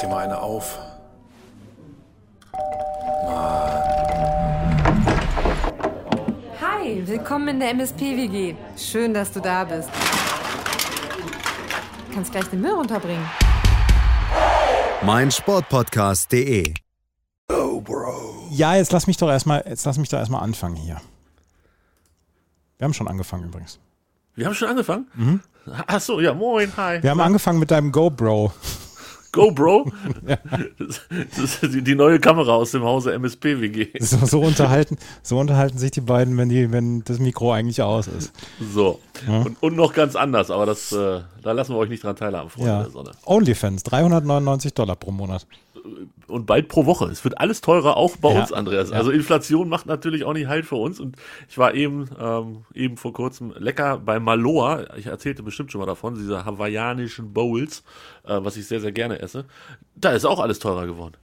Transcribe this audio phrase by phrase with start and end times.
[0.00, 0.78] dir mal eine auf.
[6.60, 8.54] Hi, willkommen in der MSP-WG.
[8.76, 9.88] Schön, dass du da bist.
[12.08, 13.24] Du kannst gleich den Müll runterbringen.
[15.02, 16.74] mein Sportpodcast.de.
[18.50, 21.00] Ja, jetzt lass mich doch erstmal, jetzt lass mich doch erstmal anfangen hier.
[22.78, 23.78] Wir haben schon angefangen übrigens.
[24.34, 25.42] Wir haben schon angefangen?
[25.86, 27.02] Ach so, ja, moin, hi.
[27.02, 28.52] Wir haben angefangen mit deinem GoPro.
[29.32, 29.90] GoPro?
[30.78, 31.00] das,
[31.36, 33.88] das ist die, neue Kamera aus dem Hause MSP-WG.
[34.00, 38.06] So, so unterhalten, so unterhalten sich die beiden, wenn die, wenn das Mikro eigentlich aus
[38.06, 38.32] ist.
[38.72, 39.00] So.
[39.26, 42.50] Und, und noch ganz anders, aber das, äh, da lassen wir euch nicht dran teilhaben,
[42.50, 42.82] Freunde Ja.
[42.82, 43.10] der Sonne.
[43.24, 45.46] OnlyFans, 399 Dollar pro Monat.
[46.26, 47.06] Und bald pro Woche.
[47.06, 48.40] Es wird alles teurer, auch bei Ja.
[48.40, 48.90] uns, Andreas.
[48.90, 48.96] Ja.
[48.96, 51.00] Also Inflation macht natürlich auch nicht Halt für uns.
[51.00, 51.16] Und
[51.48, 54.96] ich war eben, ähm, eben vor kurzem lecker bei Maloa.
[54.96, 57.82] Ich erzählte bestimmt schon mal davon, diese hawaiianischen Bowls,
[58.24, 59.44] äh, was ich sehr, sehr gerne esse.
[59.96, 61.14] Da ist auch alles teurer geworden.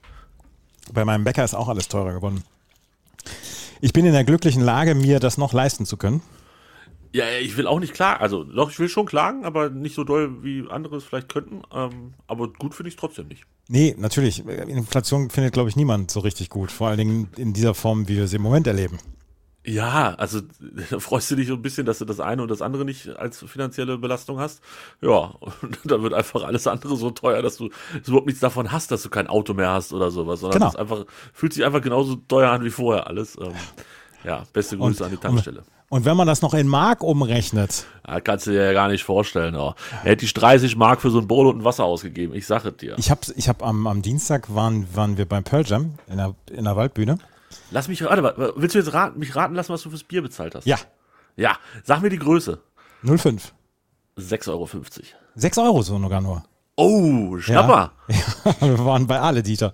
[0.94, 2.44] Bei meinem Bäcker ist auch alles teurer geworden.
[3.82, 6.22] Ich bin in der glücklichen Lage, mir das noch leisten zu können.
[7.14, 8.22] Ja, ich will auch nicht klagen.
[8.22, 11.62] Also, doch, ich will schon klagen, aber nicht so doll, wie andere es vielleicht könnten.
[11.74, 13.46] Ähm, aber gut finde ich es trotzdem nicht.
[13.70, 14.46] Nee, natürlich.
[14.46, 16.72] Inflation findet, glaube ich, niemand so richtig gut.
[16.72, 18.98] Vor allen Dingen in dieser Form, wie wir sie im Moment erleben.
[19.66, 20.40] Ja, also
[20.90, 23.10] da freust du dich so ein bisschen, dass du das eine und das andere nicht
[23.18, 24.62] als finanzielle Belastung hast.
[25.02, 27.70] Ja, und dann wird einfach alles andere so teuer, dass du
[28.06, 30.70] überhaupt nichts davon hast, dass du kein Auto mehr hast oder sowas, sondern Genau.
[30.70, 33.38] es einfach fühlt sich einfach genauso teuer an wie vorher alles.
[33.42, 33.52] Ähm,
[34.24, 35.64] ja, beste Grüße an die Tankstelle.
[35.90, 39.04] Und wenn man das noch in Mark umrechnet, Ja, kannst du dir ja gar nicht
[39.06, 39.56] vorstellen.
[39.56, 39.74] Oh.
[40.04, 42.78] Hätte ich 30 Mark für so ein Bowl und ein Wasser ausgegeben, ich sage es
[42.78, 42.96] dir.
[42.98, 46.36] ich habe ich hab am, am Dienstag waren, waren wir beim Pearl Jam in der,
[46.52, 47.20] in der Waldbühne.
[47.72, 50.56] Lass mich, warte, willst du jetzt raten, mich raten lassen, was du fürs Bier bezahlt
[50.56, 50.66] hast?
[50.66, 50.78] Ja,
[51.38, 52.60] Ja, sag mir die Größe.
[53.06, 53.52] 0,5.
[54.18, 54.68] 6,50 Euro.
[55.36, 56.44] 6 Euro so sogar nur.
[56.76, 57.94] Oh, Schnapper.
[58.08, 59.72] Ja, wir waren bei alle Dieter.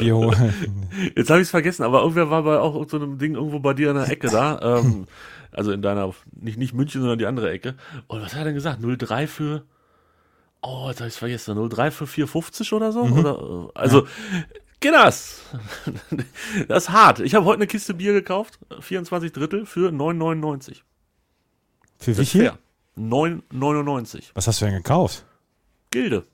[0.00, 0.32] Bio.
[1.16, 3.74] Jetzt habe ich es vergessen, aber irgendwer war bei auch so einem Ding irgendwo bei
[3.74, 4.78] dir in der Ecke da.
[4.78, 5.06] Ähm,
[5.52, 7.74] also in deiner, nicht, nicht München, sondern die andere Ecke.
[8.06, 8.80] Und was hat er denn gesagt?
[8.82, 9.64] 03 für.
[10.62, 11.68] Oh, jetzt habe ich es vergessen.
[11.68, 13.02] 03 für 4,50 oder so?
[13.02, 14.06] Oder, äh, also,
[14.80, 15.42] geht das.
[16.68, 17.20] das ist hart.
[17.20, 18.58] Ich habe heute eine Kiste Bier gekauft.
[18.80, 20.78] 24 Drittel für 9,99.
[21.98, 22.42] Für wie viel?
[22.42, 22.58] fair.
[22.98, 24.30] 9,99.
[24.34, 25.24] Was hast du denn gekauft?
[25.90, 26.24] Gilde.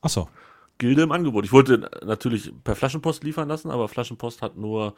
[0.00, 0.28] Achso.
[0.78, 1.44] Gilde im Angebot.
[1.44, 4.94] Ich wollte natürlich per Flaschenpost liefern lassen, aber Flaschenpost hat nur,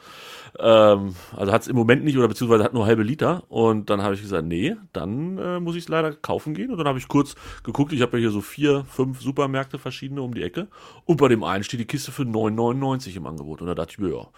[0.59, 3.45] ähm, also hat es im Moment nicht oder beziehungsweise hat nur halbe Liter.
[3.49, 6.71] Und dann habe ich gesagt, nee, dann äh, muss ich es leider kaufen gehen.
[6.71, 10.23] Und dann habe ich kurz geguckt, ich habe ja hier so vier, fünf Supermärkte verschiedene
[10.23, 10.69] um die Ecke.
[11.07, 13.63] Und bei dem einen steht die Kiste für 9,99 im Angebot.
[13.63, 14.29] Und da dachte ich mir, ja,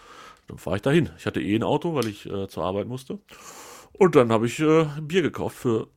[0.47, 1.11] dann fahre ich dahin.
[1.19, 3.19] Ich hatte eh ein Auto, weil ich äh, zur Arbeit musste.
[3.93, 5.89] Und dann habe ich äh, Bier gekauft für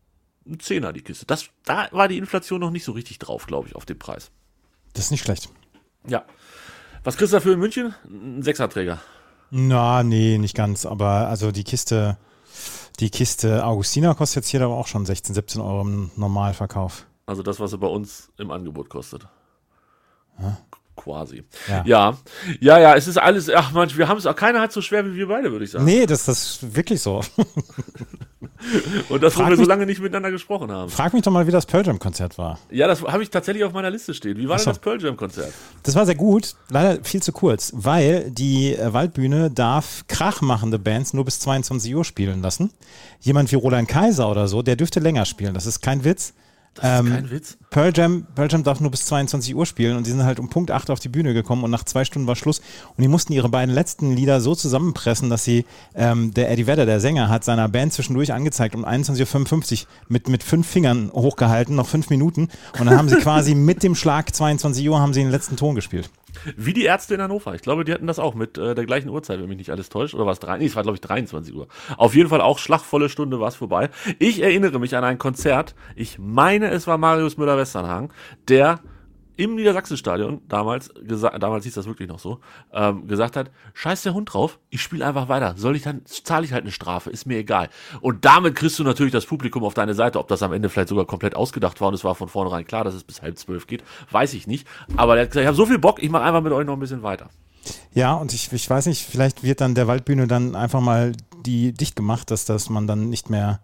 [0.45, 1.25] einen Zehner die Kiste.
[1.25, 4.31] Das, da war die Inflation noch nicht so richtig drauf, glaube ich, auf den Preis.
[4.95, 5.49] Das ist nicht schlecht.
[6.07, 6.25] Ja.
[7.03, 7.93] Was kriegst du dafür in München?
[8.05, 8.99] Ein Sechserträger.
[9.51, 10.85] Na, nee, nicht ganz.
[10.85, 12.17] Aber also die Kiste,
[12.99, 17.05] die Kiste Augustiner kostet jetzt hier aber auch schon 16, 17 Euro im Normalverkauf.
[17.27, 19.27] Also das, was er bei uns im Angebot kostet.
[20.95, 21.43] Quasi.
[21.67, 21.83] Ja.
[21.85, 22.17] Ja.
[22.61, 25.05] ja, ja, es ist alles, ach man, wir haben es auch, keiner hat so schwer
[25.05, 25.83] wie wir beide, würde ich sagen.
[25.85, 27.21] Nee, das, das ist wirklich so.
[29.09, 30.89] Und das, wo wir so mich- lange nicht miteinander gesprochen haben.
[30.89, 32.57] Frag mich doch mal, wie das Pearl Jam Konzert war.
[32.71, 34.37] Ja, das habe ich tatsächlich auf meiner Liste stehen.
[34.37, 34.65] Wie war so.
[34.65, 35.53] denn das Pearl Jam Konzert?
[35.83, 41.13] Das war sehr gut, leider viel zu kurz, weil die äh, Waldbühne darf krachmachende Bands
[41.13, 42.71] nur bis 22 Uhr spielen lassen.
[43.19, 45.53] Jemand wie Roland Kaiser oder so, der dürfte länger spielen.
[45.53, 46.33] Das ist kein Witz.
[46.75, 47.57] Das Ähm, ist kein Witz.
[47.69, 50.49] Pearl Jam, Pearl Jam darf nur bis 22 Uhr spielen und die sind halt um
[50.49, 52.59] Punkt 8 auf die Bühne gekommen und nach zwei Stunden war Schluss.
[52.95, 55.65] Und die mussten ihre beiden letzten Lieder so zusammenpressen, dass sie,
[55.95, 60.29] ähm, der Eddie Vedder, der Sänger, hat seiner Band zwischendurch angezeigt um 21.55 Uhr mit,
[60.29, 62.49] mit fünf Fingern hochgehalten, noch fünf Minuten.
[62.79, 65.75] Und dann haben sie quasi mit dem Schlag 22 Uhr haben sie den letzten Ton
[65.75, 66.09] gespielt.
[66.55, 67.55] Wie die Ärzte in Hannover.
[67.55, 69.89] Ich glaube, die hatten das auch mit äh, der gleichen Uhrzeit, wenn mich nicht alles
[69.89, 70.13] täuscht.
[70.13, 70.57] Oder war es drei?
[70.57, 71.67] Nee, es war, glaube ich, 23 Uhr.
[71.97, 73.89] Auf jeden Fall auch schlagvolle Stunde war es vorbei.
[74.19, 75.75] Ich erinnere mich an ein Konzert.
[75.95, 78.09] Ich meine, es war Marius Müller-Westernhagen,
[78.47, 78.79] der
[79.37, 80.91] im Niedersachsenstadion damals,
[81.39, 82.39] damals hieß das wirklich noch so,
[82.73, 85.55] ähm, gesagt hat, scheiß der Hund drauf, ich spiele einfach weiter.
[85.57, 87.69] Soll ich dann, zahle ich halt eine Strafe, ist mir egal.
[88.01, 90.19] Und damit kriegst du natürlich das Publikum auf deine Seite.
[90.19, 92.83] Ob das am Ende vielleicht sogar komplett ausgedacht war und es war von vornherein klar,
[92.83, 94.67] dass es bis halb zwölf geht, weiß ich nicht.
[94.97, 96.73] Aber der hat gesagt, ich habe so viel Bock, ich mache einfach mit euch noch
[96.73, 97.29] ein bisschen weiter.
[97.93, 101.13] Ja, und ich, ich weiß nicht, vielleicht wird dann der Waldbühne dann einfach mal
[101.45, 103.59] die dicht gemacht, dass, dass man dann nicht mehr,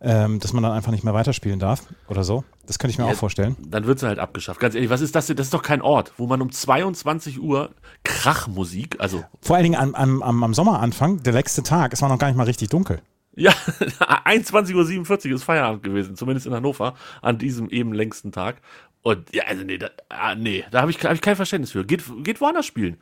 [0.00, 2.44] ähm, dass man dann einfach nicht mehr weiterspielen darf oder so.
[2.66, 3.56] Das könnte ich mir Ja, auch vorstellen.
[3.66, 4.60] Dann wird sie halt abgeschafft.
[4.60, 5.36] Ganz ehrlich, was ist das denn?
[5.36, 7.70] Das ist doch kein Ort, wo man um 22 Uhr
[8.04, 12.08] Krachmusik, also Vor allen Dingen am, am, am, am Sommeranfang, der letzte Tag, es war
[12.08, 13.00] noch gar nicht mal richtig dunkel.
[13.34, 13.52] Ja,
[14.00, 18.56] 21.47 Uhr ist Feierabend gewesen, zumindest in Hannover, an diesem eben längsten Tag.
[19.02, 21.84] Und ja, also nee, da, ah, nee, da habe ich, hab ich kein Verständnis für.
[21.84, 22.98] Geht, geht woanders spielen.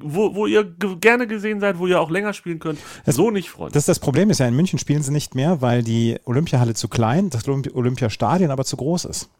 [0.00, 2.78] Wo, wo ihr ge gerne gesehen seid, wo ihr auch länger spielen könnt.
[3.06, 3.72] Das- so nicht, Freunde.
[3.72, 6.88] Das, das Problem ist ja, in München spielen sie nicht mehr, weil die Olympiahalle zu
[6.88, 9.30] klein, das Olympi- Olympiastadion aber zu groß ist.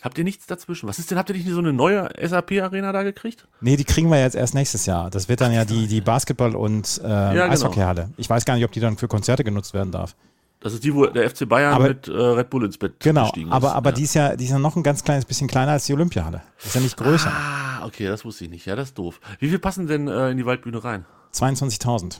[0.00, 0.88] Habt ihr nichts dazwischen?
[0.88, 3.48] Was ist denn, habt ihr nicht so eine neue SAP-Arena da gekriegt?
[3.60, 5.10] Nee, die kriegen wir jetzt erst nächstes Jahr.
[5.10, 7.42] Das wird dann ja die, die Basketball- und äh, genau.
[7.48, 8.10] Eishockeyhalle.
[8.16, 10.14] Ich weiß gar nicht, ob die dann für Konzerte genutzt werden darf.
[10.60, 13.22] Das ist die, wo der FC Bayern Aber- mit äh, Red Bull ins Bett Genau,
[13.24, 13.54] gestiegen ist.
[13.54, 13.96] aber, aber ja.
[13.96, 16.42] die, ist ja, die ist ja noch ein ganz kleines bisschen kleiner als die Olympiahalle.
[16.64, 17.30] Ist ja nicht größer.
[17.32, 18.66] Ah, okay, das wusste ich nicht.
[18.66, 19.20] Ja, das ist doof.
[19.38, 21.04] Wie viel passen denn äh, in die Waldbühne rein?
[21.32, 22.18] 22.000.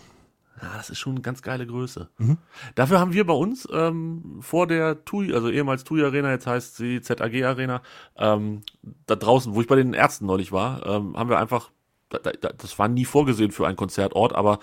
[0.60, 2.08] Ja, das ist schon eine ganz geile Größe.
[2.18, 2.36] Mhm.
[2.74, 6.76] Dafür haben wir bei uns ähm, vor der TUI, also ehemals TUI Arena, jetzt heißt
[6.76, 7.80] sie ZAG Arena,
[8.16, 8.62] ähm,
[9.06, 11.70] da draußen, wo ich bei den Ärzten neulich war, ähm, haben wir einfach,
[12.08, 14.58] da, da, das war nie vorgesehen für einen Konzertort, aber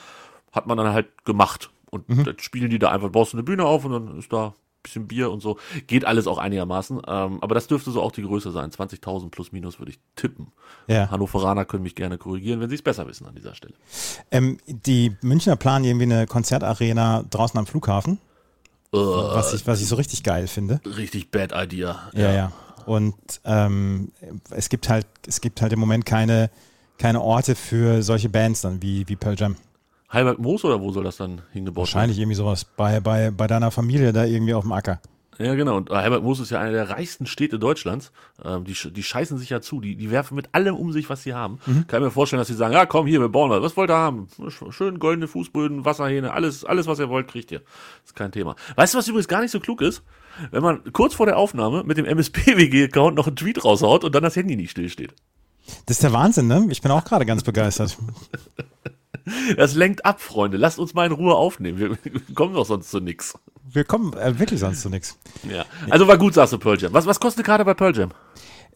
[0.52, 1.70] hat man dann halt gemacht.
[1.96, 2.24] Und Mhm.
[2.24, 4.54] dann spielen die da einfach, baust du eine Bühne auf und dann ist da ein
[4.84, 5.58] bisschen Bier und so.
[5.88, 7.02] Geht alles auch einigermaßen.
[7.08, 8.70] Ähm, aber das dürfte so auch die Größe sein.
[8.72, 10.52] 20.000 plus minus würde ich tippen.
[10.88, 11.10] Ja.
[11.10, 13.74] Hannoveraner können mich gerne korrigieren, wenn sie es besser wissen an dieser Stelle.
[14.30, 18.20] Ähm, die Münchner planen irgendwie eine Konzertarena draußen am Flughafen,
[18.92, 20.80] was, ich, was ich so richtig geil finde.
[20.86, 22.10] Richtig bad idea.
[22.14, 22.52] Ja, ja.
[22.86, 24.12] Und ähm,
[24.52, 26.52] es gibt halt, es gibt halt im Moment keine,
[27.00, 29.56] keine Orte für solche Bands dann wie, wie Pearl Jam.
[30.16, 33.70] Heiberg Moos oder wo soll das dann hingebaut Wahrscheinlich irgendwie sowas bei, bei, bei deiner
[33.70, 34.94] Familie da irgendwie auf dem Acker.
[34.94, 35.10] werden?
[35.38, 35.76] Ja, genau.
[35.76, 38.14] Und Heiberg Moos ist ja eine der reichsten Städte Deutschlands.
[38.46, 39.82] Ähm, die, die scheißen sich ja zu.
[39.82, 41.60] Die, die werfen mit allem um sich, was sie haben.
[41.66, 41.88] Mhm.
[41.88, 43.62] Kann mir vorstellen, dass sie sagen, ja komm, hier, wir bauen was.
[43.62, 44.30] Was wollt ihr haben?
[44.40, 47.62] Sch- Schön goldene Fußböden, Wasserhähne, alles, alles, was ihr wollt, kriegt ihr.
[48.06, 48.56] Ist kein Thema.
[48.78, 50.04] Weißt du, was übrigens gar nicht so klug ist?
[50.52, 54.24] Wenn man kurz vor der Aufnahme mit dem MSP-WG-Account noch einen Tweet raushaut und dann
[54.24, 55.14] das Handy nicht stillsteht.
[55.86, 56.66] Das ist der Wahnsinn, ne?
[56.70, 57.98] Ich bin auch gerade ganz begeistert.
[59.58, 60.58] Das lenkt ab, Freunde.
[60.58, 61.80] Lasst uns mal in Ruhe aufnehmen.
[62.04, 63.34] Wir kommen doch sonst zu nix.
[63.68, 65.18] Wir kommen äh, wirklich sonst zu nichts.
[65.50, 65.66] Ja.
[65.90, 66.94] Also war gut, sagst du Pearl Jam.
[66.94, 68.12] Was, was kostet gerade bei Pearl Jam?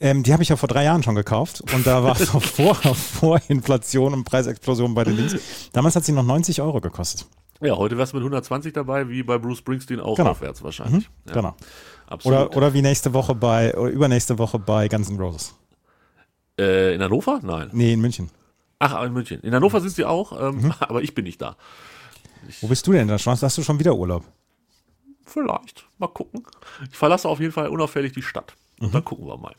[0.02, 2.42] Ähm, die habe ich ja vor drei Jahren schon gekauft und da war es noch
[2.42, 5.36] vor, vor Inflation und Preisexplosion bei den Links.
[5.74, 7.28] Damals hat sie noch 90 Euro gekostet.
[7.62, 10.32] Ja, heute wär's mit 120 dabei, wie bei Bruce Springsteen auch Genau.
[10.32, 11.10] aufwärts wahrscheinlich.
[11.28, 11.56] Ja, Genau.
[12.08, 12.38] Absolut.
[12.48, 15.54] Oder, oder wie nächste Woche bei, oder übernächste Woche bei Guns N' Roses.
[16.60, 17.40] äh, in Hannover?
[17.44, 17.70] Nein.
[17.74, 18.30] Nee, in München.
[18.80, 19.42] Ach, aber in München.
[19.42, 20.74] In Hannover sind sie auch, ähm, Mhm.
[20.80, 21.58] aber ich bin nicht da.
[22.62, 23.34] Wo bist du denn da schon?
[23.40, 24.24] Hast du schon wieder Urlaub?
[25.26, 25.86] Vielleicht.
[25.98, 26.44] Mal gucken.
[26.90, 28.54] Ich verlasse auf jeden Fall unauffällig die Stadt.
[28.80, 29.54] Und dann gucken wir mal.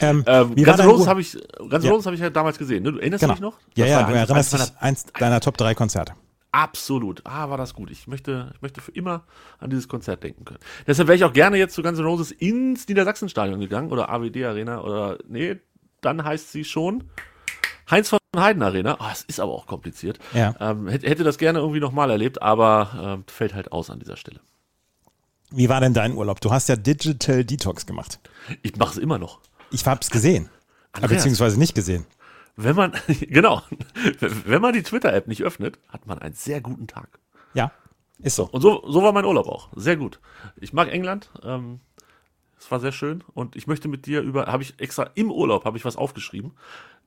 [0.00, 0.64] Ähm, Ähm, Mhm.
[0.64, 1.90] Guns N' Roses habe ich, Guns Ja.
[1.92, 2.82] Habe ich ja damals gesehen.
[2.82, 2.92] Ne?
[2.92, 3.32] Du erinnerst Genau.
[3.34, 3.58] dich noch?
[3.74, 6.12] Ja, Das ja, war du eins- erinnerst eins dich eins deiner Top 3 Konzerte.
[6.52, 7.20] Absolut.
[7.24, 7.90] Ah, war das gut.
[7.90, 9.24] Ich möchte, ich möchte für immer
[9.58, 10.60] an dieses Konzert denken können.
[10.86, 14.44] Deshalb wäre ich auch gerne jetzt zu Guns N' Roses ins Niedersachsenstadion gegangen oder AWD
[14.44, 15.56] Arena oder nee,
[16.00, 17.04] dann heißt sie schon
[17.90, 18.96] Heinz von Heiden Arena.
[18.98, 20.18] Ah, es ist aber auch kompliziert.
[20.34, 20.54] Ja.
[20.60, 24.16] Ähm, hätte, hätte das gerne irgendwie nochmal erlebt, aber ähm, fällt halt aus an dieser
[24.16, 24.40] Stelle.
[25.50, 26.40] Wie war denn dein Urlaub?
[26.40, 28.18] Du hast ja Digital Detox gemacht.
[28.62, 29.40] Ich mache es immer noch.
[29.70, 30.48] Ich hab's gesehen.
[30.92, 31.22] Andreas.
[31.22, 32.06] Beziehungsweise nicht gesehen.
[32.56, 33.62] Wenn man, genau,
[34.20, 37.20] wenn man die Twitter-App nicht öffnet, hat man einen sehr guten Tag.
[37.54, 37.70] Ja,
[38.18, 38.48] ist so.
[38.50, 39.68] Und so, so war mein Urlaub auch.
[39.76, 40.20] Sehr gut.
[40.56, 41.30] Ich mag England.
[41.42, 41.80] Ähm,
[42.58, 43.22] es war sehr schön.
[43.34, 46.52] Und ich möchte mit dir über, habe ich extra im Urlaub, habe ich was aufgeschrieben.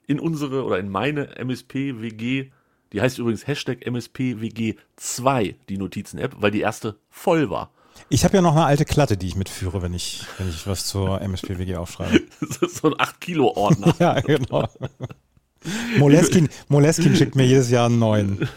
[0.09, 2.49] In unsere oder in meine MSP-WG,
[2.93, 7.69] die heißt übrigens Hashtag MSP-WG2, die Notizen-App, weil die erste voll war.
[8.09, 10.87] Ich habe ja noch eine alte Klatte, die ich mitführe, wenn ich, wenn ich was
[10.87, 12.21] zur MSPWG aufschreibe.
[12.39, 13.93] Das ist so ein 8-Kilo-Ordner.
[13.99, 14.67] ja, genau.
[15.99, 18.49] Moleskin, Moleskin schickt mir jedes Jahr einen neuen.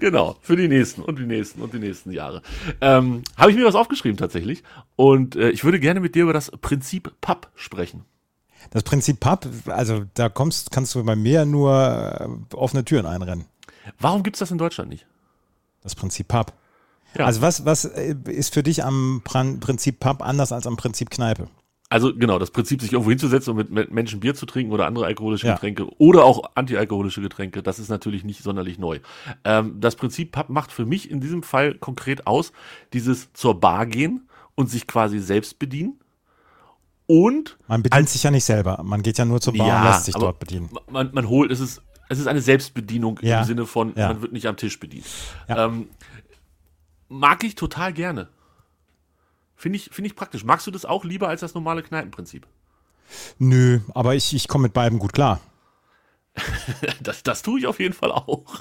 [0.00, 2.42] genau, für die nächsten und die nächsten und die nächsten Jahre.
[2.82, 4.64] Ähm, habe ich mir was aufgeschrieben tatsächlich.
[4.96, 8.04] Und äh, ich würde gerne mit dir über das Prinzip PAP sprechen.
[8.70, 13.44] Das Prinzip Pub, also da kommst, kannst du bei mir nur äh, offene Türen einrennen.
[13.98, 15.06] Warum gibt's das in Deutschland nicht?
[15.82, 16.52] Das Prinzip Pub.
[17.18, 17.26] Ja.
[17.26, 21.48] Also was, was äh, ist für dich am Prinzip Pub anders als am Prinzip Kneipe?
[21.90, 24.86] Also genau, das Prinzip, sich irgendwo hinzusetzen und mit, mit Menschen Bier zu trinken oder
[24.86, 25.52] andere alkoholische Ja.
[25.52, 29.00] Getränke oder auch antialkoholische Getränke, das ist natürlich nicht sonderlich neu.
[29.44, 32.52] Ähm, das Prinzip Pub macht für mich in diesem Fall konkret aus,
[32.94, 35.98] dieses zur Bar gehen und sich quasi selbst bedienen.
[37.06, 38.80] Und Man bedient sich ja nicht selber.
[38.82, 40.70] Man geht ja nur zur Bar und lässt sich dort bedienen.
[40.90, 43.40] Man, man holt, es ist, es ist eine Selbstbedienung Ja.
[43.40, 44.08] im Sinne von, Ja.
[44.08, 45.04] man wird nicht am Tisch bedient.
[45.48, 45.66] Ja.
[45.66, 45.88] Ähm,
[47.08, 48.28] mag ich total gerne.
[49.56, 50.44] Finde ich, finde ich praktisch.
[50.44, 52.46] Magst du das auch lieber als das normale Kneipenprinzip?
[53.38, 55.40] Nö, aber ich, ich komme mit beiden gut klar.
[57.02, 58.44] Das, das tue ich auf jeden Fall auch.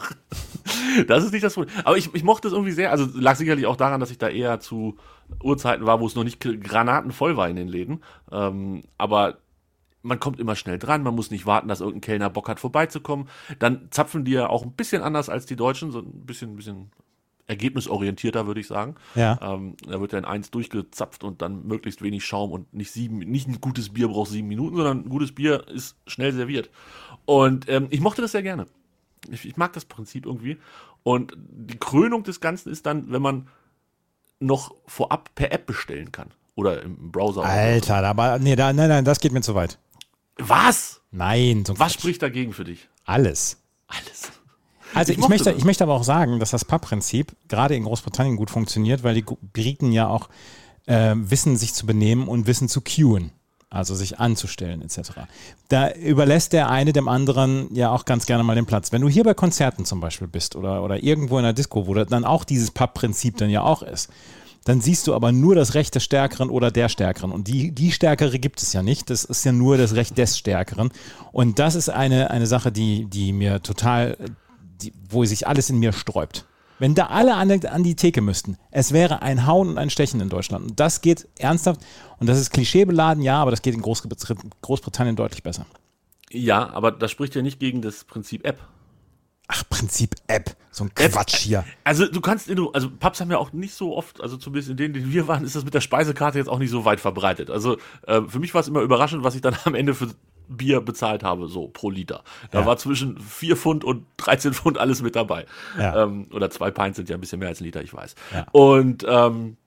[1.07, 1.73] Das ist nicht das Problem.
[1.85, 2.91] Aber ich, ich mochte es irgendwie sehr.
[2.91, 4.97] Also lag sicherlich auch daran, dass ich da eher zu
[5.41, 8.03] Uhrzeiten war, wo es noch nicht granatenvoll war in den Läden.
[8.29, 9.37] Ähm, aber
[10.01, 13.29] man kommt immer schnell dran, man muss nicht warten, dass irgendein Kellner Bock hat, vorbeizukommen.
[13.59, 16.91] Dann zapfen die ja auch ein bisschen anders als die Deutschen, so ein bisschen, bisschen
[17.47, 18.95] ergebnisorientierter, würde ich sagen.
[19.15, 19.39] Ja.
[19.41, 23.47] Ähm, da wird dann eins durchgezapft und dann möglichst wenig Schaum und nicht sieben, nicht
[23.47, 26.69] ein gutes Bier braucht sieben Minuten, sondern ein gutes Bier ist schnell serviert.
[27.25, 28.65] Und ähm, ich mochte das sehr gerne.
[29.29, 30.57] Ich, ich mag das Prinzip irgendwie.
[31.03, 33.47] Und die Krönung des Ganzen ist dann, wenn man
[34.39, 36.29] noch vorab per App bestellen kann.
[36.55, 37.43] Oder im Browser.
[37.43, 39.79] Alter, aber nee, da, nein, nein, das geht mir zu weit.
[40.37, 41.01] Was?
[41.11, 41.99] Nein, so Was Quatsch.
[42.01, 42.89] spricht dagegen für dich?
[43.05, 43.61] Alles.
[43.87, 44.31] Alles.
[44.93, 45.57] Also Ich ich, möchte, das.
[45.57, 49.25] ich möchte aber auch sagen, dass das Pub-Prinzip gerade in Großbritannien gut funktioniert, weil die
[49.53, 50.29] Briten ja auch
[50.85, 53.31] äh, wissen, sich zu benehmen und wissen zu queuen.
[53.73, 55.11] Also sich anzustellen etc.
[55.69, 58.91] Da überlässt der eine dem anderen ja auch ganz gerne mal den Platz.
[58.91, 61.93] Wenn du hier bei Konzerten zum Beispiel bist oder, oder irgendwo in einer Disco, wo
[61.93, 64.09] da dann auch dieses Pub-Prinzip dann ja auch ist,
[64.65, 67.31] dann siehst du aber nur das Recht des Stärkeren oder der Stärkeren.
[67.31, 69.09] Und die, die Stärkere gibt es ja nicht.
[69.09, 70.91] Das ist ja nur das Recht des Stärkeren.
[71.31, 74.17] Und das ist eine, eine Sache, die, die mir total,
[74.83, 76.45] die, wo sich alles in mir sträubt.
[76.79, 79.89] Wenn da alle an, die- an die Theke müssten, es wäre ein Hauen und ein
[79.91, 80.65] Stechen in Deutschland.
[80.71, 81.81] Und das geht ernsthaft,
[82.19, 85.65] und das ist klischeebeladen, ja, aber das geht in Großbrit- Großbritannien deutlich besser.
[86.31, 88.59] Ja, aber das spricht ja nicht gegen das Prinzip App.
[89.47, 91.65] Ach, Prinzip App, so ein App, Quatsch hier.
[91.83, 94.95] Also du kannst, also Pubs haben ja auch nicht so oft, also zumindest in denen,
[94.95, 97.49] in denen wir waren, ist das mit der Speisekarte jetzt auch nicht so weit verbreitet.
[97.49, 100.07] Also äh, für mich war es immer überraschend, was ich dann am Ende für
[100.57, 102.23] Bier bezahlt habe, so pro Liter.
[102.51, 102.65] Da Ja.
[102.65, 105.45] war zwischen 4 Pfund und 13 Pfund alles mit dabei.
[105.77, 106.03] Ja.
[106.03, 108.15] Ähm, oder zwei Pints sind ja ein bisschen mehr als ein Liter, ich weiß.
[108.33, 108.45] Ja.
[108.51, 109.57] Und ähm,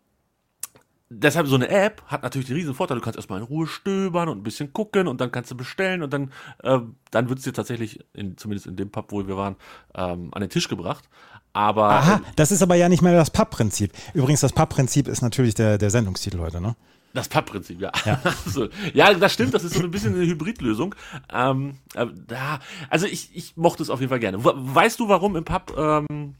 [1.10, 4.28] deshalb so eine App hat natürlich den riesen Vorteil, du kannst erstmal in Ruhe stöbern
[4.28, 6.78] und ein bisschen gucken und dann kannst du bestellen und dann, äh,
[7.10, 9.56] dann wird es dir tatsächlich, in, zumindest in dem Pub, wo wir waren,
[9.94, 11.08] ähm, an den Tisch gebracht.
[11.52, 13.92] Aber Aha, das ist aber ja nicht mehr das Pub-Prinzip.
[14.12, 16.74] Übrigens, das Pub-Prinzip ist natürlich der, der Sendungstitel heute, ne?
[17.14, 17.92] Das Pub-Prinzip, ja.
[18.04, 18.20] Ja.
[18.46, 20.94] so, ja, das stimmt, das ist so ein bisschen eine Hybridlösung.
[21.32, 22.58] Ähm, äh, ja,
[22.90, 24.44] also ich, ich mochte es auf jeden Fall gerne.
[24.44, 26.34] We- Weißt du, warum im Pub ähm,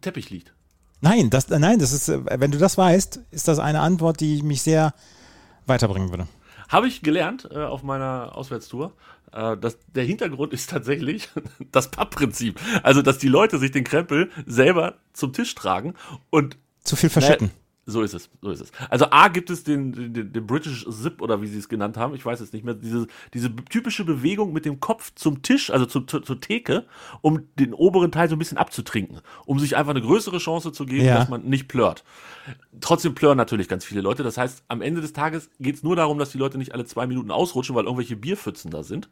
[0.00, 0.52] Teppich liegt?
[1.00, 4.42] Nein, das, nein, das ist, äh, wenn du das weißt, ist das eine Antwort, die
[4.42, 4.94] mich sehr
[5.66, 6.26] weiterbringen würde.
[6.68, 8.92] Habe ich gelernt äh, auf meiner Auswärtstour.
[9.32, 11.28] Äh, dass der Hintergrund ist tatsächlich
[11.72, 12.58] das Pub-Prinzip.
[12.82, 15.94] Also, dass die Leute sich den Krempel selber zum Tisch tragen
[16.30, 17.48] und Zu viel verschütten.
[17.48, 17.52] Ne,
[17.86, 18.72] so ist es, so ist es.
[18.90, 22.14] Also A gibt es den, den, den British Zip oder wie sie es genannt haben,
[22.14, 25.86] ich weiß es nicht mehr, diese, diese typische Bewegung mit dem Kopf zum Tisch, also
[25.86, 26.86] zu, zu, zur Theke,
[27.20, 30.86] um den oberen Teil so ein bisschen abzutrinken, um sich einfach eine größere Chance zu
[30.86, 31.18] geben, Ja.
[31.18, 32.04] dass man nicht plört.
[32.80, 34.22] Trotzdem plören natürlich ganz viele Leute.
[34.22, 36.84] Das heißt, am Ende des Tages geht es nur darum, dass die Leute nicht alle
[36.84, 39.08] zwei Minuten ausrutschen, weil irgendwelche Bierpfützen da sind.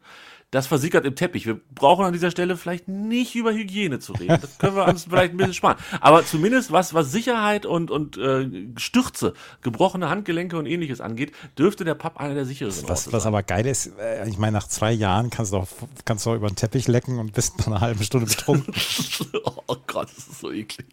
[0.51, 1.47] Das versickert im Teppich.
[1.47, 4.37] Wir brauchen an dieser Stelle vielleicht nicht über Hygiene zu reden.
[4.39, 5.77] Das können wir uns vielleicht ein bisschen sparen.
[5.99, 11.83] Aber zumindest was, was Sicherheit und, und äh, Stürze, gebrochene Handgelenke und ähnliches angeht, dürfte
[11.83, 14.91] der Pub einer der sichereren Was, was aber geil ist, äh, ich meine, nach zwei
[14.91, 15.67] Jahren kannst du doch,
[16.05, 18.73] kannst du doch über den Teppich lecken und bist nach einer halben Stunde betrunken.
[19.67, 20.85] oh Gott, das ist so eklig.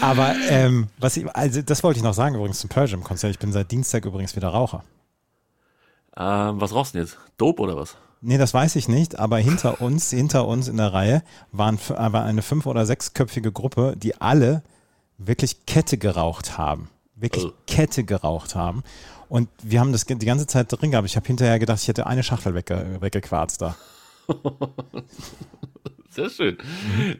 [0.00, 3.32] Aber ähm, was ich, also das wollte ich noch sagen übrigens zum Pearl Jam Konzert.
[3.32, 4.84] Ich bin seit Dienstag übrigens wieder Raucher.
[6.16, 7.18] Ähm, was rauchst du denn jetzt?
[7.36, 7.96] Dope oder was?
[8.22, 12.24] Nee, das weiß ich nicht, aber hinter uns, hinter uns in der Reihe waren, war
[12.24, 14.62] eine fünf- oder sechsköpfige Gruppe, die alle
[15.26, 16.88] wirklich Kette geraucht haben.
[17.14, 17.52] Wirklich Oh.
[17.66, 18.82] Kette geraucht haben.
[19.28, 21.06] Und wir haben das die ganze Zeit drin gehabt.
[21.06, 23.76] Ich habe hinterher gedacht, ich hätte eine Schachtel wegge weggequarzt da.
[26.10, 26.58] Sehr schön.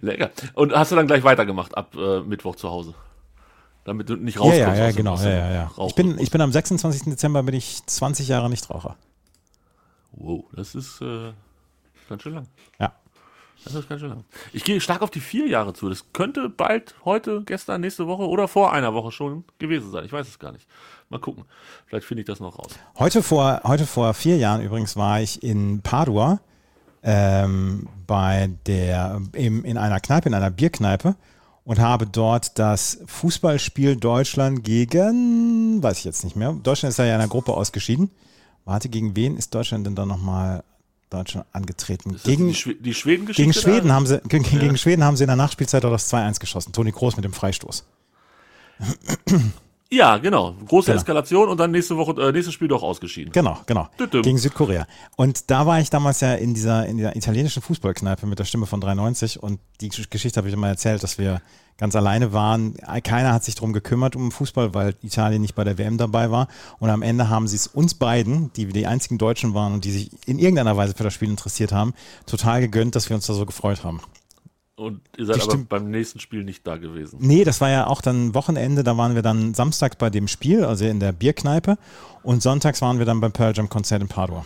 [0.01, 0.31] Lecker.
[0.55, 2.95] Und hast du dann gleich weitergemacht ab äh, Mittwoch zu Hause?
[3.85, 4.59] Damit du nicht Ja, rauskommst.
[4.69, 5.17] ja, ja, aus dem- genau.
[5.17, 5.71] Ja, ja, ja.
[5.87, 7.05] Ich bin, ich bin am 26.
[7.05, 8.97] Dezember bin ich 20 Jahre Nichtraucher.
[10.13, 11.33] Wow, das ist äh,
[12.09, 12.47] ganz schön lang.
[12.81, 12.93] Ja.
[13.65, 14.25] Das ist ganz schön lang.
[14.53, 15.89] Ich gehe stark auf die vier Jahre zu.
[15.89, 20.05] Das könnte bald, heute, gestern, nächste Woche oder vor einer Woche schon gewesen sein.
[20.05, 20.67] Ich weiß es gar nicht.
[21.11, 21.45] Mal gucken.
[21.87, 22.71] Vielleicht finde ich das noch raus.
[22.99, 26.41] Heute vor, heute vor vier Jahren übrigens war ich in Padua
[27.03, 31.17] ähm, bei der, im, in einer Kneipe, in einer Bierkneipe
[31.65, 37.05] und habe dort das Fußballspiel Deutschland gegen, weiß ich jetzt nicht mehr, Deutschland ist da
[37.05, 38.11] ja in einer Gruppe ausgeschieden.
[38.65, 40.65] Warte, gegen wen ist Deutschland denn da nochmal
[41.11, 42.17] Deutschland angetreten?
[42.25, 43.43] Gegen, die, Schwe die Schweden-Geschichte?
[43.43, 46.41] gegen, Schweden haben sie, gegen, gegen Schweden haben sie in der Nachspielzeit auch das 2-1
[46.41, 46.73] geschossen.
[46.73, 47.85] Toni Groß mit dem Freistoß.
[49.93, 50.55] Ja, genau.
[50.69, 50.99] Große Genau.
[51.01, 53.33] Eskalation und dann nächste Woche, äh, nächstes Spiel doch ausgeschieden.
[53.33, 53.89] Genau, genau.
[53.99, 54.23] Düdüm.
[54.23, 54.87] Gegen Südkorea.
[55.17, 58.67] Und da war ich damals ja in dieser, in dieser italienischen Fußballkneipe mit der Stimme
[58.67, 61.43] von 93 und die Gesch- Geschichte habe ich immer erzählt, dass wir
[61.77, 62.75] ganz alleine waren.
[63.03, 66.47] Keiner hat sich drum gekümmert um Fußball, weil Italien nicht bei der WM dabei war.
[66.79, 69.91] Und am Ende haben sie es uns beiden, die die einzigen Deutschen waren und die
[69.91, 71.95] sich in irgendeiner Weise für das Spiel interessiert haben,
[72.27, 74.01] total gegönnt, dass wir uns da so gefreut haben.
[74.81, 75.69] Und ihr seid aber stimmt.
[75.69, 77.19] beim nächsten Spiel nicht da gewesen.
[77.21, 80.65] Nee, das war ja auch dann Wochenende, da waren wir dann samstags bei dem Spiel,
[80.65, 81.77] also in der Bierkneipe
[82.23, 84.43] und sonntags waren wir dann beim Pearl Jam Konzert in Padua.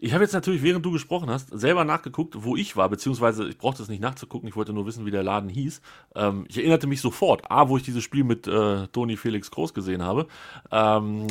[0.00, 3.58] Ich habe jetzt natürlich, während du gesprochen hast, selber nachgeguckt, wo ich war, beziehungsweise ich
[3.58, 5.82] brauchte es nicht nachzugucken, ich wollte nur wissen, wie der Laden hieß.
[6.14, 9.74] Ähm, ich erinnerte mich sofort, A, wo ich dieses Spiel mit äh, Toni Felix Groß
[9.74, 10.28] gesehen habe.
[10.72, 11.26] Ähm,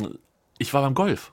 [0.58, 1.32] ich war beim Golf.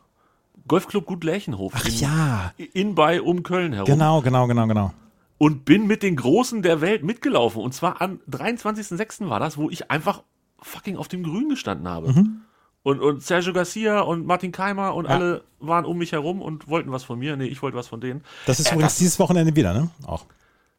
[0.68, 1.74] Golfclub Gut Lärchenhof.
[1.76, 2.52] Ach in, ja.
[2.74, 3.86] In bei um Köln herum.
[3.86, 4.92] Genau, genau, genau, genau.
[5.38, 7.62] Und bin mit den Großen der Welt mitgelaufen.
[7.62, 9.27] Und zwar am 23.06.
[9.30, 10.24] war das, wo ich einfach
[10.62, 12.13] fucking auf dem Grün gestanden habe.
[12.13, 12.42] Mhm.
[12.84, 15.12] Und, und Sergio Garcia und Martin Keimer und Ja.
[15.12, 17.36] alle waren um mich herum und wollten was von mir.
[17.36, 18.24] Nee, ich wollte was von denen.
[18.46, 19.89] Das ist Äh, übrigens dieses Wochenende wieder, ne?
[20.06, 20.25] Auch.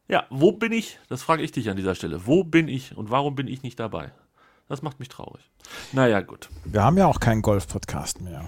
[0.07, 0.99] Ja, wo bin ich?
[1.09, 2.25] Das frage ich dich an dieser Stelle.
[2.25, 4.11] Wo bin ich und warum bin ich nicht dabei?
[4.69, 5.51] Das macht mich traurig.
[5.91, 6.49] Naja, gut.
[6.63, 8.45] Wir haben ja auch keinen Golf-Podcast mehr.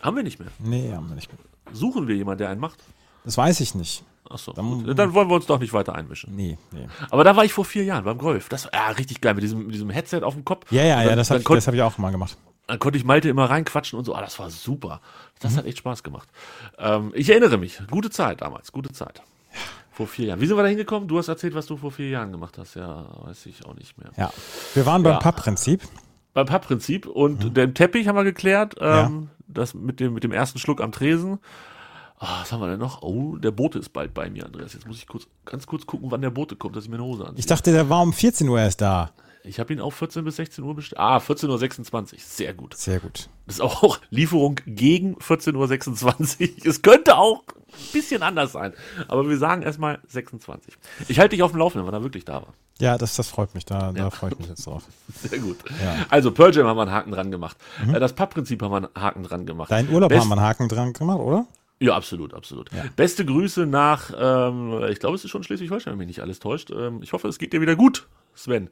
[0.00, 0.48] Haben wir nicht mehr.
[0.60, 1.40] Nee, haben wir nicht mehr.
[1.74, 2.82] Suchen wir jemanden, der einen macht?
[3.24, 4.04] Das weiß ich nicht.
[4.30, 6.34] Achso, Dann- dann, dann wollen wir uns doch nicht weiter einmischen.
[6.34, 6.86] Nee, nee.
[7.10, 8.48] Aber da war ich vor vier Jahren beim Golf.
[8.48, 10.70] Das war ja, richtig geil mit diesem, mit diesem Headset auf dem Kopf.
[10.72, 12.36] Ja, ja, Und ja, dann, das dann, habe ich, das hab ich auch mal gemacht.
[12.66, 14.14] dann konnte ich Malte immer reinquatschen und so.
[14.14, 15.00] Ah, das war super.
[15.40, 15.56] Das Mhm.
[15.58, 16.28] hat echt Spaß gemacht.
[16.78, 17.80] Ähm, ich erinnere mich.
[17.90, 18.72] Gute Zeit damals.
[18.72, 19.22] Gute Zeit.
[19.92, 20.40] Vor vier Jahren.
[20.40, 21.08] Wie sind wir da hingekommen?
[21.08, 22.74] Du hast erzählt, was du vor vier Jahren gemacht hast.
[22.74, 24.10] Ja, weiß ich auch nicht mehr.
[24.16, 24.30] Ja.
[24.74, 25.18] Wir waren beim Ja.
[25.20, 25.80] Pub-Prinzip.
[26.34, 28.78] Beim Pappprinzip und den Teppich haben wir geklärt.
[28.78, 28.86] Mhm.
[28.86, 29.06] Ja.
[29.06, 31.38] Ähm, Das mit dem, mit dem ersten Schluck am Tresen.
[32.18, 33.02] Ah, was haben wir denn noch?
[33.02, 34.72] Oh, der Bote ist bald bei mir, Andreas.
[34.72, 37.04] Jetzt muss ich kurz, ganz kurz gucken, wann der Bote kommt, dass ich mir eine
[37.04, 37.40] Hose anziehe.
[37.40, 39.10] Ich dachte, der war um 14 Uhr erst da.
[39.44, 40.98] Ich habe ihn auf 14 bis 16 Uhr bestellt.
[40.98, 42.18] Ah, 14.26 Uhr.
[42.18, 42.74] Sehr gut.
[42.76, 43.28] Sehr gut.
[43.46, 46.48] Das ist auch Lieferung gegen 14.26 Uhr.
[46.64, 48.72] Es könnte auch ein bisschen anders sein.
[49.08, 50.74] Aber wir sagen erstmal 26.
[51.08, 52.54] Ich halte dich auf dem Laufenden, wann er wirklich da war.
[52.80, 53.64] Ja, das, das freut mich.
[53.64, 54.10] Da, da Ja.
[54.10, 54.82] freue ich mich jetzt drauf.
[55.22, 55.58] Sehr gut.
[55.84, 55.94] Ja.
[55.94, 56.04] Mhm.
[56.08, 57.56] Also Pearl Jam haben wir einen Haken dran gemacht.
[57.86, 59.70] Äh, Das Pappprinzip haben wir einen Haken dran gemacht.
[59.70, 61.46] Deinen Urlaub Best- haben wir einen Haken dran gemacht, oder?
[61.78, 62.70] Ja, absolut, absolut.
[62.96, 66.70] Beste Grüße nach, ähm, ich glaube, es ist schon Schleswig-Holstein, wenn mich nicht alles täuscht.
[66.70, 68.70] Ähm, ich hoffe, es geht dir wieder gut, Sven.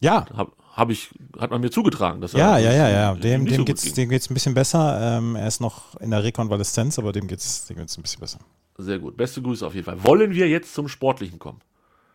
[0.00, 0.26] Ja.
[0.34, 2.20] Hab, hab ich, hat man mir zugetragen.
[2.20, 3.14] Dass Ja, er, ja, ja, ja.
[3.14, 5.18] Dem, dem so geht's, dem geht's ein bisschen besser.
[5.18, 8.38] Ähm, er ist noch in der Rekonvaleszenz, aber dem geht's, dem geht's ein bisschen besser.
[8.78, 9.16] Sehr gut.
[9.16, 10.02] Beste Grüße auf jeden Fall.
[10.02, 11.60] Wollen wir jetzt zum Sportlichen kommen?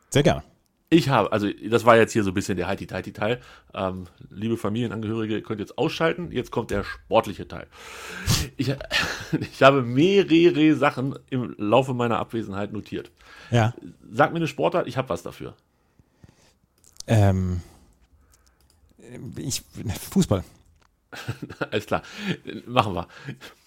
[0.09, 0.43] Sehr gerne.
[0.91, 3.39] Ich habe, also das war jetzt hier so ein bisschen der Heiti-Teiti-Teil.
[3.75, 6.31] Ähm, liebe Familienangehörige, ihr könnt jetzt ausschalten.
[6.31, 7.67] Jetzt kommt der sportliche Teil.
[8.57, 8.73] Ich,
[9.39, 13.11] ich habe mehrere Sachen im Laufe meiner Abwesenheit notiert.
[13.51, 13.75] Ja.
[14.11, 15.53] Sag mir eine Sportart, ich habe was dafür.
[17.05, 17.61] Ähm,
[19.37, 19.63] ich,
[20.11, 20.43] Fußball.
[21.71, 22.01] Alles klar,
[22.65, 23.07] machen wir.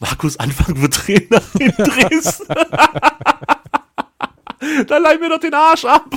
[0.01, 2.47] Markus Anfang wird Trainer in Dresden.
[4.87, 6.09] da leih mir doch den Arsch ab.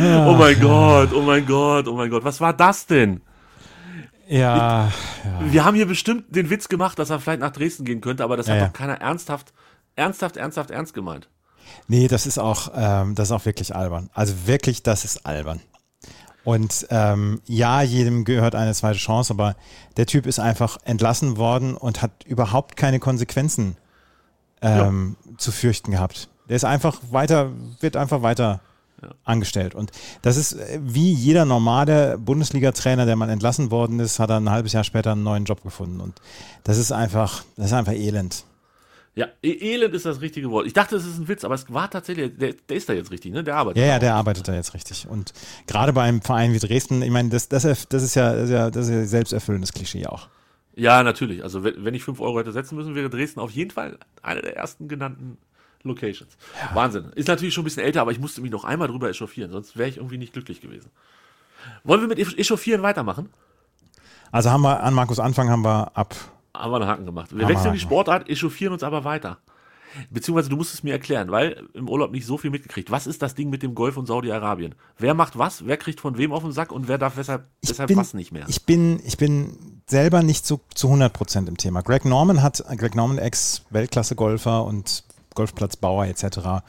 [0.00, 2.24] Oh mein Gott, oh mein Gott, oh mein Gott.
[2.24, 3.20] Was war das denn?
[4.28, 4.90] Ja,
[5.40, 8.36] Wir haben hier bestimmt den Witz gemacht, dass er vielleicht nach Dresden gehen könnte, aber
[8.36, 8.66] das Ja, hat ja.
[8.68, 9.52] doch keiner ernsthaft,
[9.96, 11.28] ernsthaft, ernsthaft, ernst gemeint.
[11.88, 14.08] nee, das ist auch, ähm, das ist auch wirklich albern.
[14.14, 15.60] Also wirklich, das ist albern.
[16.44, 19.54] Und ähm, ja, jedem gehört eine zweite Chance, aber
[19.96, 23.76] der Typ ist einfach entlassen worden und hat überhaupt keine Konsequenzen
[24.60, 26.28] ähm, zu fürchten gehabt.
[26.48, 28.60] Der ist einfach weiter, wird einfach weiter
[29.24, 29.74] angestellt.
[29.74, 34.38] Und das ist äh, wie jeder normale Bundesliga-Trainer, der mal entlassen worden ist, hat er
[34.38, 36.00] ein halbes Jahr später einen neuen Job gefunden.
[36.00, 36.20] Und
[36.64, 38.44] das ist einfach, das ist einfach elend.
[39.14, 40.66] Ja, e elend ist das richtige Wort.
[40.66, 43.10] Ich dachte, es ist ein Witz, aber es war tatsächlich, der, der ist da jetzt
[43.10, 43.44] richtig, ne?
[43.44, 43.82] Der arbeitet.
[43.82, 45.06] Ja, ja, der arbeitet da jetzt richtig.
[45.06, 45.34] Und
[45.66, 48.50] gerade bei einem Verein wie Dresden, ich meine, das, das, das, ist, ja, das, ist,
[48.50, 50.28] ja, das ist ja selbsterfüllendes Klischee auch.
[50.74, 51.42] Ja, natürlich.
[51.44, 54.56] Also wenn, ich 5 Euro hätte setzen müssen, wäre Dresden auf jeden Fall eine der
[54.56, 55.36] ersten genannten
[55.84, 56.36] Locations.
[56.74, 57.12] Wahnsinn.
[57.14, 59.76] Ist natürlich schon ein bisschen älter, aber ich musste mich noch einmal drüber echauffieren, sonst
[59.76, 60.90] wäre ich irgendwie nicht glücklich gewesen.
[61.84, 63.28] Wollen wir mit Echauffieren weitermachen?
[64.30, 66.14] Also haben wir an Markus Anfang haben wir ab.
[66.54, 67.36] Haben wir einen Haken gemacht.
[67.36, 67.80] Wir Haben wechseln die.
[67.80, 69.38] Sportart, echauffieren uns aber weiter.
[70.10, 72.90] Beziehungsweise du musst es mir erklären, weil im Urlaub nicht so viel mitgekriegt.
[72.90, 74.74] Was ist das Ding mit dem Golf und Saudi-Arabien?
[74.98, 75.66] Wer macht was?
[75.66, 78.32] Wer kriegt von wem auf den Sack und wer darf weshalb, weshalb bin, was nicht
[78.32, 78.46] mehr?
[78.48, 81.82] Ich bin, ich bin selber nicht so zu 100 Prozent im Thema.
[81.82, 86.62] Greg Norman hat, Greg Norman, Ex-Weltklasse-Golfer und Golfplatzbauer etc.,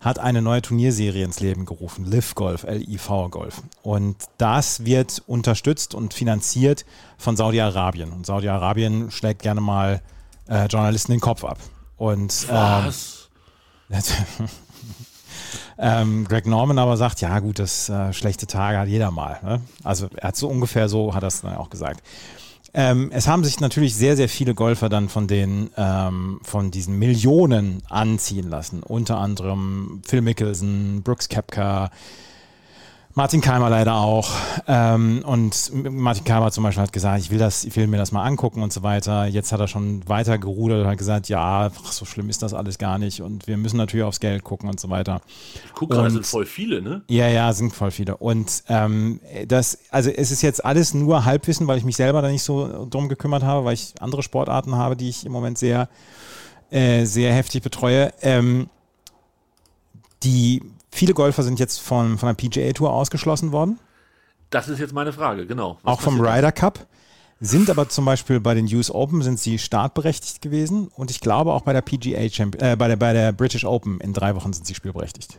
[0.00, 3.62] hat eine neue Turnierserie ins Leben gerufen, Liv Golf, L-I-V Golf.
[3.82, 6.84] Und das wird unterstützt und finanziert
[7.16, 8.12] von Saudi-Arabien.
[8.12, 10.00] Und Saudi-Arabien schlägt gerne mal
[10.48, 11.58] äh, Journalisten den Kopf ab.
[11.96, 13.28] Und ähm, was?
[15.78, 19.40] ähm, Greg Norman aber sagt, ja gut, das äh, schlechte Tage hat jeder mal.
[19.42, 19.60] Ne?
[19.82, 22.02] Also er hat so ungefähr so, hat es dann auch gesagt.
[22.78, 26.96] Ähm, es haben sich natürlich sehr, sehr viele Golfer dann von den, ähm, von diesen
[26.96, 28.84] Millionen anziehen lassen.
[28.84, 31.90] Unter anderem Phil Mickelson, Brooks Koepka,
[33.18, 34.30] Martin Keimer leider auch.
[34.68, 38.12] Ähm, und Martin Keimer zum Beispiel hat gesagt, ich will das, ich will mir das
[38.12, 39.26] mal angucken und so weiter.
[39.26, 42.54] Jetzt hat er schon weiter gerudert und hat gesagt, ja, ach, so schlimm ist das
[42.54, 45.20] alles gar nicht und wir müssen natürlich aufs Geld gucken und so weiter.
[45.74, 47.02] Guck gerade, es und- sind voll viele, ne?
[47.08, 48.16] Ja, ja, sind voll viele.
[48.18, 52.28] Und ähm, das, also es ist jetzt alles nur Halbwissen, weil ich mich selber da
[52.28, 55.88] nicht so drum gekümmert habe, weil ich andere Sportarten habe, die ich im Moment sehr
[56.70, 58.12] äh, sehr heftig betreue.
[58.22, 58.68] Ähm,
[60.22, 60.62] die
[60.98, 63.78] viele Golfer sind jetzt von, von der PGA Tour ausgeschlossen worden.
[64.50, 65.78] Das ist jetzt meine Frage, genau.
[65.82, 66.20] Was auch vom?
[66.20, 66.86] Ryder Cup.
[67.40, 71.52] Sind aber zum Beispiel bei den US Open sind sie startberechtigt gewesen und ich glaube
[71.52, 74.52] auch bei der PGA Champion, äh, bei der bei der British Open in drei Wochen
[74.52, 75.38] sind sie spielberechtigt.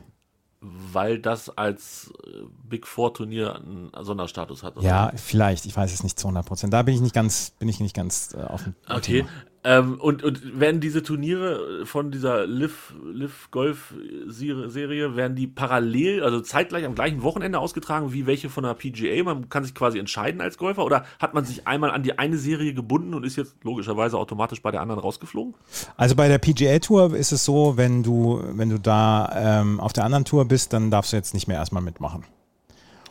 [0.62, 4.82] Weil das als äh, Big Four Turnier einen Sonderstatus hat.
[4.82, 5.66] Ja, vielleicht.
[5.66, 6.74] Ich weiß es nicht zu 100 Prozent.
[6.74, 9.02] Da bin ich nicht ganz, bin ich nicht ganz äh, auf dem Okay.
[9.02, 9.30] Thema.
[9.62, 13.94] Ähm, und, und werden diese Turniere von dieser Liv, Liv Golf
[14.28, 19.22] Serie, werden die parallel, also zeitgleich am gleichen Wochenende ausgetragen wie welche von der PGA?
[19.24, 22.38] Man kann sich quasi entscheiden als Golfer oder hat man sich einmal an die eine
[22.38, 25.54] Serie gebunden und ist jetzt logischerweise automatisch bei der anderen rausgeflogen?
[25.98, 29.92] Also bei der PGA Tour ist es so, wenn du, wenn du da ähm, auf
[29.92, 32.24] der anderen Tour bist, dann darfst du jetzt nicht mehr erstmal mitmachen.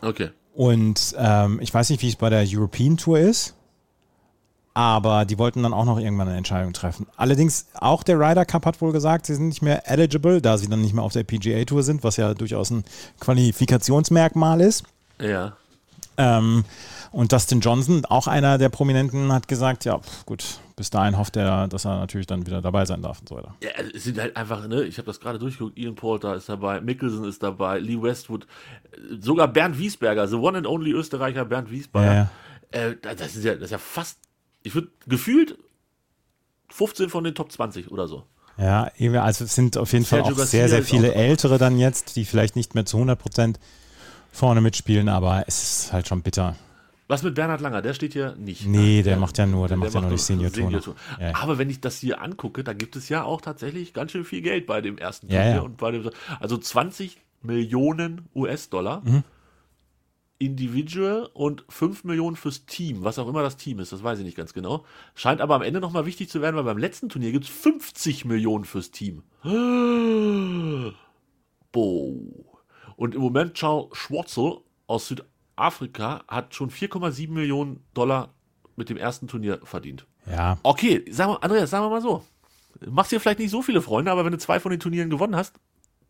[0.00, 0.30] Okay.
[0.54, 3.57] Und ähm, ich weiß nicht, wie es bei der European Tour ist,
[4.74, 7.06] aber die wollten dann auch noch irgendwann eine Entscheidung treffen.
[7.16, 10.68] Allerdings auch der Ryder Cup hat wohl gesagt, sie sind nicht mehr eligible, da sie
[10.68, 12.84] dann nicht mehr auf der PGA Tour sind, was ja durchaus ein
[13.20, 14.84] Qualifikationsmerkmal ist.
[15.20, 15.56] Ja.
[16.16, 16.64] Ähm,
[17.10, 20.44] und Dustin Johnson, auch einer der Prominenten, hat gesagt, ja, pf, gut,
[20.76, 23.54] bis dahin hofft er, dass er natürlich dann wieder dabei sein darf und so weiter.
[23.62, 26.80] Ja, es sind halt einfach, ne, ich habe das gerade durchgeguckt, Ian Poulter ist dabei,
[26.80, 28.46] Mickelson ist dabei, Lee Westwood,
[29.18, 32.14] sogar Bernd Wiesberger, the one and only Österreicher Bernd Wiesberger.
[32.14, 32.30] Ja,
[32.70, 34.18] Äh, das, ist ja, das ist ja fast,
[34.62, 35.58] ich würde gefühlt
[36.70, 38.24] 15 von den Top 20 oder so.
[38.58, 38.90] Ja,
[39.22, 42.56] also es sind auf jeden Fall auch sehr, sehr viele Ältere dann jetzt, die vielleicht
[42.56, 43.60] nicht mehr zu 100 Prozent
[44.32, 46.56] vorne mitspielen, aber es ist halt schon bitter.
[47.06, 47.80] Was mit Bernhard Langer?
[47.80, 48.66] Der steht hier nicht.
[48.66, 50.82] Nee, der macht ja nur- der macht ja nur die Senior Tour Senior.
[50.82, 50.96] Tour.
[51.18, 51.36] Ja, ja.
[51.36, 54.42] Aber wenn ich das hier angucke, da gibt es ja auch tatsächlich ganz schön viel
[54.42, 55.60] Geld bei dem ersten Turnier ja.
[55.60, 59.22] und bei dem also 20 Millionen US-Dollar Mhm.
[60.38, 64.24] Individual und 5 Millionen fürs Team, was auch immer das Team ist, das weiß ich
[64.24, 64.84] nicht ganz genau.
[65.14, 68.24] Scheint aber am Ende nochmal wichtig zu werden, weil beim letzten Turnier gibt es 50
[68.24, 69.22] Millionen fürs Team.
[71.72, 72.14] Boah.
[72.96, 78.34] Und im Moment Charles Schwarzel aus Südafrika hat schon 4,7 Millionen Dollar
[78.76, 80.06] mit dem ersten Turnier verdient.
[80.30, 82.22] Ja, Okay, sag mal, Andreas, sagen wir mal so.
[82.88, 85.34] Machst dir vielleicht nicht so viele Freunde, aber wenn du zwei von den Turnieren gewonnen
[85.34, 85.56] hast,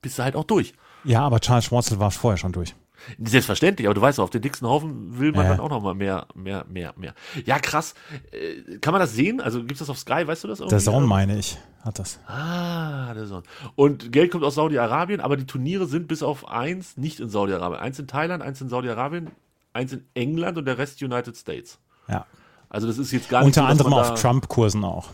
[0.03, 0.75] bist du halt auch durch.
[1.05, 2.75] ja, aber Charles Schwarzel war vorher schon durch.
[3.23, 5.51] Selbstverständlich, aber du weißt, auf den dicksten Haufen will man Ja.
[5.53, 7.15] dann auch noch mal mehr, mehr, mehr, mehr.
[7.45, 7.95] Ja, krass.
[8.33, 9.41] Äh, Kann man das sehen?
[9.41, 10.27] Also gibt es das auf Sky?
[10.27, 10.71] Weißt du das irgendwie?
[10.71, 12.19] Der Sohn, meine ich, hat das.
[12.27, 13.43] Ah, der Sohn.
[13.77, 17.81] Und Geld kommt aus Saudi-Arabien, aber die Turniere sind bis auf eins nicht in Saudi-Arabien.
[17.81, 19.31] Eins in Thailand, eins in Saudi-Arabien,
[19.73, 21.79] eins in England und der Rest United States.
[22.09, 22.27] Ja.
[22.69, 25.11] Also das ist jetzt gar nicht Unter so, anderem auf Trump-Kursen auch.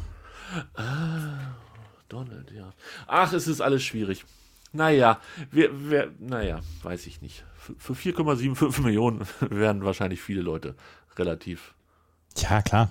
[2.08, 2.70] Donald, ja.
[3.06, 4.24] Ach, es ist alles schwierig.
[4.72, 5.18] Naja,
[5.50, 7.44] wir, wir, naja, weiß ich nicht.
[7.64, 10.74] Für, für 4,75 Millionen werden wahrscheinlich viele Leute
[11.16, 11.74] relativ
[12.36, 12.90] Ja, klar.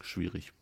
[0.00, 0.52] schwierig.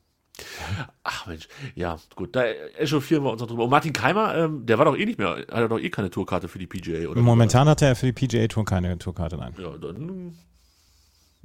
[1.02, 3.64] Ach Mensch, ja, gut, da echauffieren wir uns noch drüber.
[3.64, 6.10] Und Martin Keimer, ähm, der war doch eh nicht mehr, hat er doch eh keine
[6.10, 7.22] Tourkarte für die PGA, oder?
[7.22, 9.54] Momentan hat er für die PGA Tour keine Tourkarte, nein.
[9.58, 10.36] Ja, dann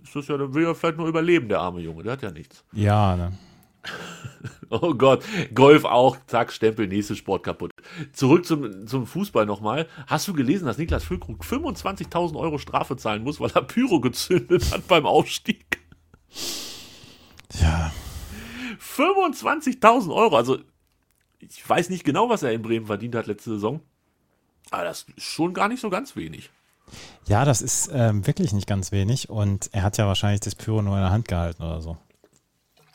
[0.04, 2.32] ist das ja, dann will er vielleicht nur überleben, der arme Junge, der hat ja
[2.32, 2.66] nichts.
[2.74, 3.38] Ja, ne.
[4.74, 7.72] Oh Gott, Golf auch, zack, Stempel, nächster Sport kaputt.
[8.14, 9.88] Zurück zum, zum Fußball nochmal.
[10.08, 14.72] Hast du gelesen, dass Niklas Füllkrug 25.000 Euro Strafe zahlen muss, weil er Pyro gezündet
[14.72, 15.82] hat beim Aufstieg?
[17.60, 17.92] Ja,
[18.80, 20.60] 25.000 Euro, also
[21.40, 23.82] ich weiß nicht genau, was er in Bremen verdient hat letzte Saison,
[24.70, 26.50] aber das ist schon gar nicht so ganz wenig.
[27.28, 30.82] ja das ist ähm, wirklich nicht ganz wenig und er hat ja wahrscheinlich das Pyro
[30.82, 31.98] nur in der Hand gehalten oder so.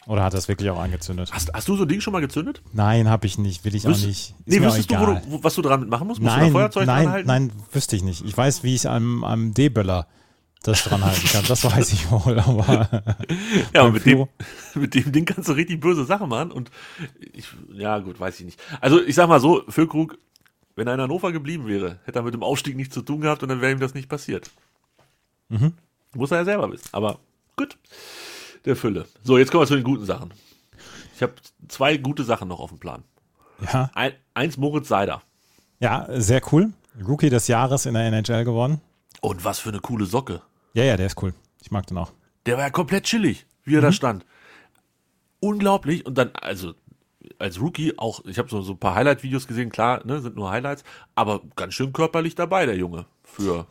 [0.07, 1.31] Oder hat es wirklich auch angezündet?
[1.33, 2.63] Hast, hast du so ein Ding schon mal gezündet?
[2.73, 4.31] Nein, habe ich nicht, will ich auch Wüs- nicht.
[4.31, 6.21] Ist nee, auch wüsstest du, wo du, wo, was du dran machen musst?
[6.21, 7.27] Musst du da Nein, Feuerzeug nein, dranhalten?
[7.27, 8.25] nein, wüsste ich nicht.
[8.25, 10.07] Ich weiß, wie ich am, am D-Böller
[10.63, 11.45] das dran halten kann.
[11.47, 12.89] Das weiß ich wohl, aber
[13.75, 14.27] Ja, und mit dem,
[14.75, 16.53] mit dem Ding kannst du richtig böse Sachen machen.
[16.53, 16.71] Und
[17.33, 18.61] ich, ja, gut, weiß ich nicht.
[18.81, 20.19] Also, ich sag mal so, Füllkrug,
[20.77, 23.43] wenn er in Hannover geblieben wäre, hätte er mit dem Aufstieg nichts zu tun gehabt
[23.43, 24.51] und dann wäre ihm das nicht passiert.
[25.49, 25.73] Mhm.
[26.15, 26.89] Muss er ja selber wissen.
[26.93, 27.19] Aber
[27.57, 27.77] gut,
[28.67, 29.07] der Fülle.
[29.23, 30.33] So, jetzt kommen wir zu den guten Sachen.
[31.15, 31.35] Ich habe
[31.69, 33.03] zwei gute Sachen noch auf dem Plan.
[33.73, 35.23] ja, Ein, eins Moritz Seider.
[35.81, 36.73] ja, sehr cool.
[37.07, 38.81] Rookie des Jahres in der NHL geworden.
[39.21, 40.43] Und was für eine coole Socke.
[40.75, 41.33] Ja, ja, der ist cool.
[41.63, 42.13] Ich mag den auch.
[42.47, 44.25] Der war ja komplett chillig, wie er da stand.
[45.41, 46.07] Unglaublich.
[46.07, 46.75] Und dann, also
[47.39, 50.51] als Rookie auch, ich habe so, so ein paar Highlight-Videos gesehen, klar, ne, sind nur
[50.51, 53.67] Highlights, aber ganz schön körperlich dabei, der Junge, für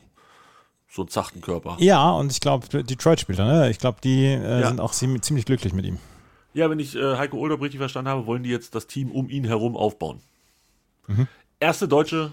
[0.95, 1.75] so einen zachten Körper.
[1.79, 3.69] Ja, und ich glaube, Detroit spielt er, ne?
[3.69, 4.67] Ich glaube, die äh, Ja.
[4.67, 5.99] sind auch ziemlich, glücklich mit ihm.
[6.53, 9.29] Ja, wenn ich äh, Heiko Older richtig verstanden habe, wollen die jetzt das Team um
[9.29, 10.21] ihn herum aufbauen.
[11.60, 12.31] Erste deutsche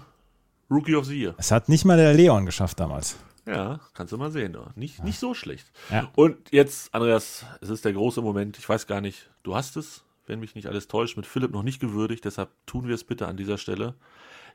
[0.71, 1.35] Rookie of the Year.
[1.37, 3.17] Es hat nicht mal der Leon geschafft damals.
[3.45, 4.53] Ja, kannst du mal sehen.
[4.53, 4.71] Ja.
[4.75, 5.69] Nicht, nicht so schlecht.
[5.91, 6.09] Ja.
[6.15, 8.57] Und jetzt, Andreas, es ist der große Moment.
[8.57, 11.63] Ich weiß gar nicht, du hast es wenn mich nicht alles täuscht, mit Philipp noch
[11.63, 13.93] nicht gewürdigt, deshalb tun wir es bitte an dieser Stelle.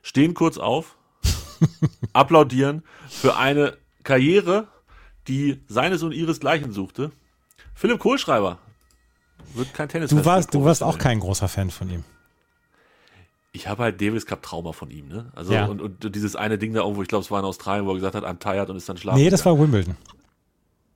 [0.01, 0.97] Stehen kurz auf,
[2.13, 3.77] applaudieren für eine
[4.09, 4.67] Karriere,
[5.27, 7.11] die seines und ihresgleichen suchte.
[7.75, 8.57] Philipp Kohlschreiber
[9.53, 10.09] wird kein Tennis.
[10.09, 12.03] Du warst, du warst auch kein großer Fan von ihm.
[13.51, 15.31] Ich habe halt Davis Cup Trauma von ihm, ne?
[15.35, 15.65] Also Ja.
[15.65, 17.95] und, und dieses eine Ding da irgendwo, ich glaube, es war in Australien, wo er
[17.95, 19.19] gesagt hat, I'm tired und ist dann schlafen.
[19.21, 19.95] Nee, das war Wimbledon.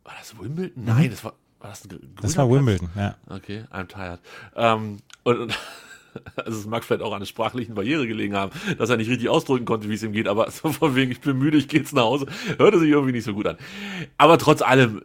[0.04, 0.84] war das Wimbledon?
[0.84, 2.58] Nein, das war war das ein grüner Das war Platz?
[2.58, 3.16] Wimbledon, ja.
[3.30, 4.20] Okay, I'm tired.
[4.56, 5.54] Ähm, und, und
[6.36, 9.30] also es mag vielleicht auch an der sprachlichen Barriere gelegen haben, dass er nicht richtig
[9.30, 11.80] ausdrücken konnte, wie es ihm geht, aber so von wegen, ich bin müde, ich gehe
[11.80, 13.58] jetzt nach Hause, hörte sich irgendwie nicht so gut an.
[14.18, 15.04] Aber trotz allem,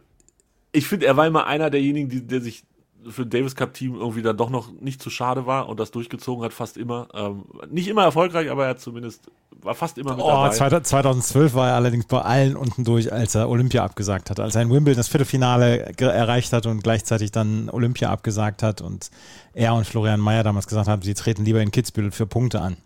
[0.71, 2.63] ich finde, er war immer einer derjenigen, die, der sich
[3.07, 5.91] für ein Davis Cup Team irgendwie dann doch noch nicht zu schade war und das
[5.91, 7.07] durchgezogen hat, fast immer.
[7.13, 9.31] Ähm, nicht immer erfolgreich, aber er zumindest,
[9.61, 10.79] war fast immer mit Oh, dabei.
[10.81, 14.39] 2012 war er allerdings bei allen unten durch, als er Olympia abgesagt hat.
[14.39, 19.09] Als er in Wimbledon das Viertelfinale erreicht hat und gleichzeitig dann Olympia abgesagt hat und
[19.53, 22.77] er und Florian Mayer damals gesagt haben, sie treten lieber in Kitzbühel für Punkte an.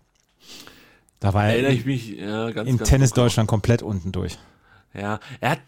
[1.20, 3.24] Da war Erinnere er ich mich ja, ganz, in ganz Tennis dunkel.
[3.24, 4.38] Deutschland komplett unten durch.
[4.94, 5.60] Ja, er hat,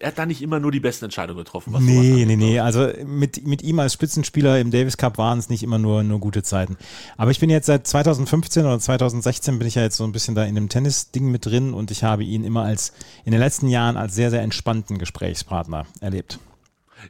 [0.00, 1.72] er hat da nicht immer nur die besten Entscheidungen getroffen.
[1.72, 2.60] was Nee, nee, nee.
[2.60, 6.20] Also mit, mit ihm als Spitzenspieler im Davis Cup waren es nicht immer nur, nur
[6.20, 6.76] gute Zeiten.
[7.16, 10.34] Aber ich bin jetzt seit 2015 oder 2016 bin ich ja jetzt so ein bisschen
[10.34, 12.92] da in dem Tennis-Ding mit drin und ich habe ihn immer als
[13.24, 16.38] in den letzten Jahren als sehr, sehr entspannten Gesprächspartner erlebt.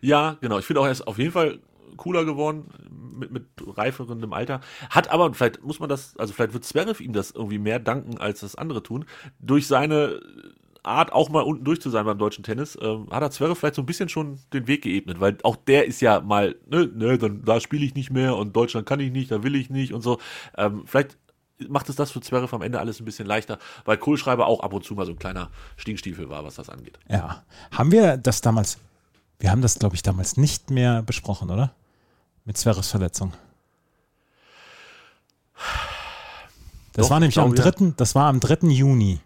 [0.00, 0.58] Ja, genau.
[0.58, 1.60] Ich finde auch, er ist auf jeden Fall
[1.96, 2.66] cooler geworden
[3.18, 4.60] mit, mit reiferendem Alter.
[4.90, 8.18] Hat aber, vielleicht muss man das, also vielleicht wird Zverev ihm das irgendwie mehr danken,
[8.18, 9.04] als das andere tun,
[9.40, 10.20] durch seine
[10.82, 13.74] Art, auch mal unten durch zu sein beim deutschen Tennis, ähm, hat er Zverev vielleicht
[13.74, 17.18] so ein bisschen schon den Weg geebnet, weil auch der ist ja mal, ne, ne,
[17.18, 19.92] dann, da spiele ich nicht mehr und Deutschland kann ich nicht, da will ich nicht
[19.92, 20.18] und so.
[20.56, 21.18] Ähm, vielleicht
[21.68, 24.72] macht es das für Zverev am Ende alles ein bisschen leichter, weil Kohlschreiber auch ab
[24.72, 26.98] und zu mal so ein kleiner Stinkstiefel war, was das angeht.
[27.08, 27.42] Ja.
[27.72, 28.78] Haben wir das damals,
[29.38, 31.72] wir haben das, glaube ich, damals nicht mehr besprochen, oder?
[32.44, 33.32] Mit Zverevs Verletzung.
[36.92, 37.86] Das Doch, war nämlich ich am glaube, ja.
[37.86, 38.68] 3., das war am 3.
[38.68, 39.20] Juni.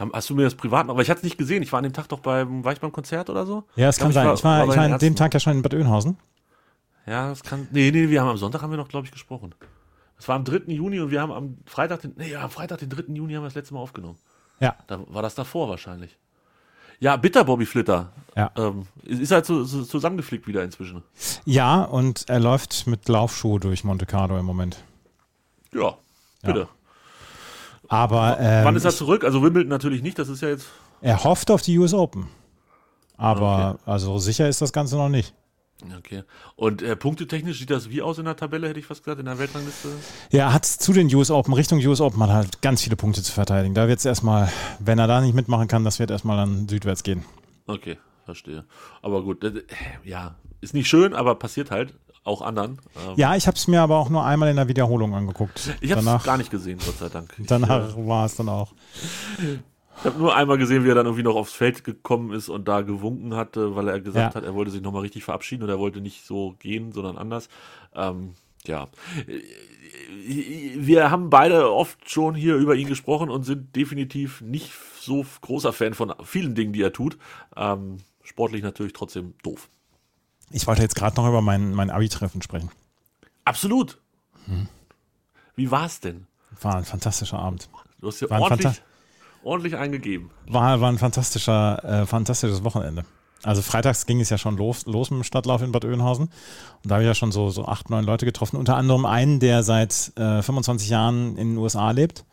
[0.00, 1.62] Haben- Hast du mir das privat noch, aber ich hatte es nicht gesehen.
[1.62, 3.64] Ich war an dem Tag doch beim, war ich beim Konzert oder so?
[3.76, 4.34] Ja, es kann glaub, sein.
[4.34, 5.14] Ich war, bei ich war an dem.
[5.14, 6.16] Tag ja schon in Bad Oeynhausen.
[7.06, 9.54] Ja, das kann, nee, nee, wir haben am Sonntag haben wir noch, glaube ich, gesprochen.
[10.18, 10.72] Es war am 3.
[10.72, 13.12] Juni und wir haben am Freitag, den, nee, am Freitag, den 3.
[13.14, 14.18] Juni haben wir das letzte Mal aufgenommen.
[14.58, 14.74] Ja.
[14.86, 16.16] Da war das davor wahrscheinlich.
[16.98, 18.12] Ja, bitter, Bobby Flitter.
[18.36, 18.50] Ja.
[18.56, 21.02] Ähm, ist halt so, so zusammengeflickt wieder inzwischen.
[21.46, 24.84] Ja, und er läuft mit Laufschuhe durch Monte Carlo im Moment.
[25.72, 25.94] Ja,
[26.42, 26.68] bitte.
[27.90, 29.24] Aber ähm, Wann ist er zurück?
[29.24, 30.68] Also Wimbledon natürlich nicht, das ist ja jetzt.
[31.02, 32.28] er hofft auf die US Open.
[33.16, 35.34] Aber also sicher ist das Ganze noch nicht.
[35.98, 36.22] Okay.
[36.56, 39.26] Und äh, punktetechnisch sieht das wie aus in der Tabelle, hätte ich fast gesagt, in
[39.26, 39.88] der Weltrangliste?
[40.30, 43.22] Ja, er hat zu den US Open, Richtung US Open, hat halt ganz viele Punkte
[43.22, 43.74] zu verteidigen.
[43.74, 47.02] Da wird es erstmal, wenn er da nicht mitmachen kann, das wird erstmal dann südwärts
[47.02, 47.24] gehen.
[47.66, 48.64] Okay, verstehe.
[49.02, 49.64] Aber gut, äh,
[50.04, 51.94] ja, ist nicht schön, aber passiert halt
[52.30, 52.78] auch anderen.
[52.96, 55.76] Ähm, Ja, ich habe es mir aber auch nur einmal in der Wiederholung angeguckt.
[55.80, 57.34] ich habe es gar nicht gesehen, Gott sei Dank.
[57.46, 58.72] Danach äh, war es dann auch.
[59.98, 62.68] Ich habe nur einmal gesehen, wie er dann irgendwie noch aufs Feld gekommen ist und
[62.68, 64.40] da gewunken hatte, weil er gesagt Ja.
[64.40, 67.48] hat, er wollte sich nochmal richtig verabschieden und er wollte nicht so gehen, sondern anders.
[67.94, 68.30] Ähm,
[68.66, 68.88] ja.
[70.76, 75.72] Wir haben beide oft schon hier über ihn gesprochen und sind definitiv nicht so großer
[75.72, 77.18] Fan von vielen Dingen, die er tut.
[77.56, 79.68] Ähm, sportlich natürlich trotzdem doof.
[80.50, 82.70] Ich wollte jetzt gerade noch über mein, mein Abi-Treffen sprechen.
[83.44, 83.98] Absolut.
[84.46, 84.68] Hm.
[85.56, 86.26] Wie war's denn?
[86.60, 87.68] War ein fantastischer Abend.
[88.00, 88.82] Du hast ja War ordentlich,
[89.42, 90.30] ordentlich eingegeben.
[90.46, 93.04] War, war ein fantastischer, äh, fantastisches Wochenende.
[93.42, 96.26] Also freitags ging es ja schon los, los mit dem Stadtlauf in Bad Oeynhausen.
[96.26, 98.56] Und da habe ich ja schon so, so acht, neun Leute getroffen.
[98.56, 102.24] Unter anderem einen, der seit äh, 25 Jahren in den USA lebt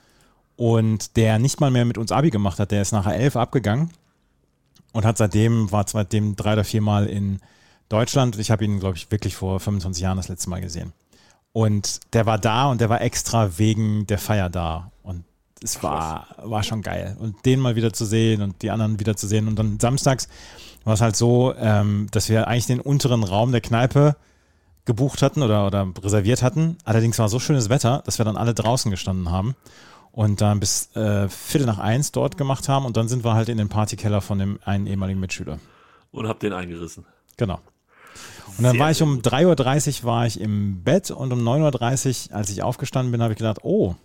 [0.57, 2.71] und der nicht mal mehr mit uns Abi gemacht hat.
[2.71, 3.91] Der ist nachher elf abgegangen
[4.91, 7.39] und hat seitdem, war seitdem drei oder vier Mal in
[7.89, 8.37] Deutschland.
[8.37, 10.93] Ich habe ihn, glaube ich, wirklich vor 25 Jahren das letzte Mal gesehen.
[11.53, 14.91] Und der war da und der war extra wegen der Feier da.
[15.03, 15.23] Und
[15.63, 17.17] es war, war schon geil.
[17.19, 19.47] Und den mal wieder zu sehen und die anderen wieder zu sehen.
[19.47, 20.27] Und dann samstags
[20.83, 24.15] war es halt so, ähm, dass wir eigentlich den unteren Raum der Kneipe
[24.85, 26.77] gebucht hatten oder, oder reserviert hatten.
[26.85, 29.55] Allerdings war so schönes Wetter, dass wir dann alle draußen gestanden haben
[30.11, 32.85] und dann bis äh, Viertel nach eins dort gemacht haben.
[32.85, 35.59] Und dann sind wir halt in den Partykeller von dem einen ehemaligen Mitschüler.
[36.11, 37.05] Und hab den eingerissen.
[37.35, 37.59] Genau.
[38.57, 42.29] Und dann Sehr, war ich um 3.30 Uhr war ich im Bett und um 9.30
[42.31, 43.95] Uhr, als ich aufgestanden bin, habe ich gedacht, oh,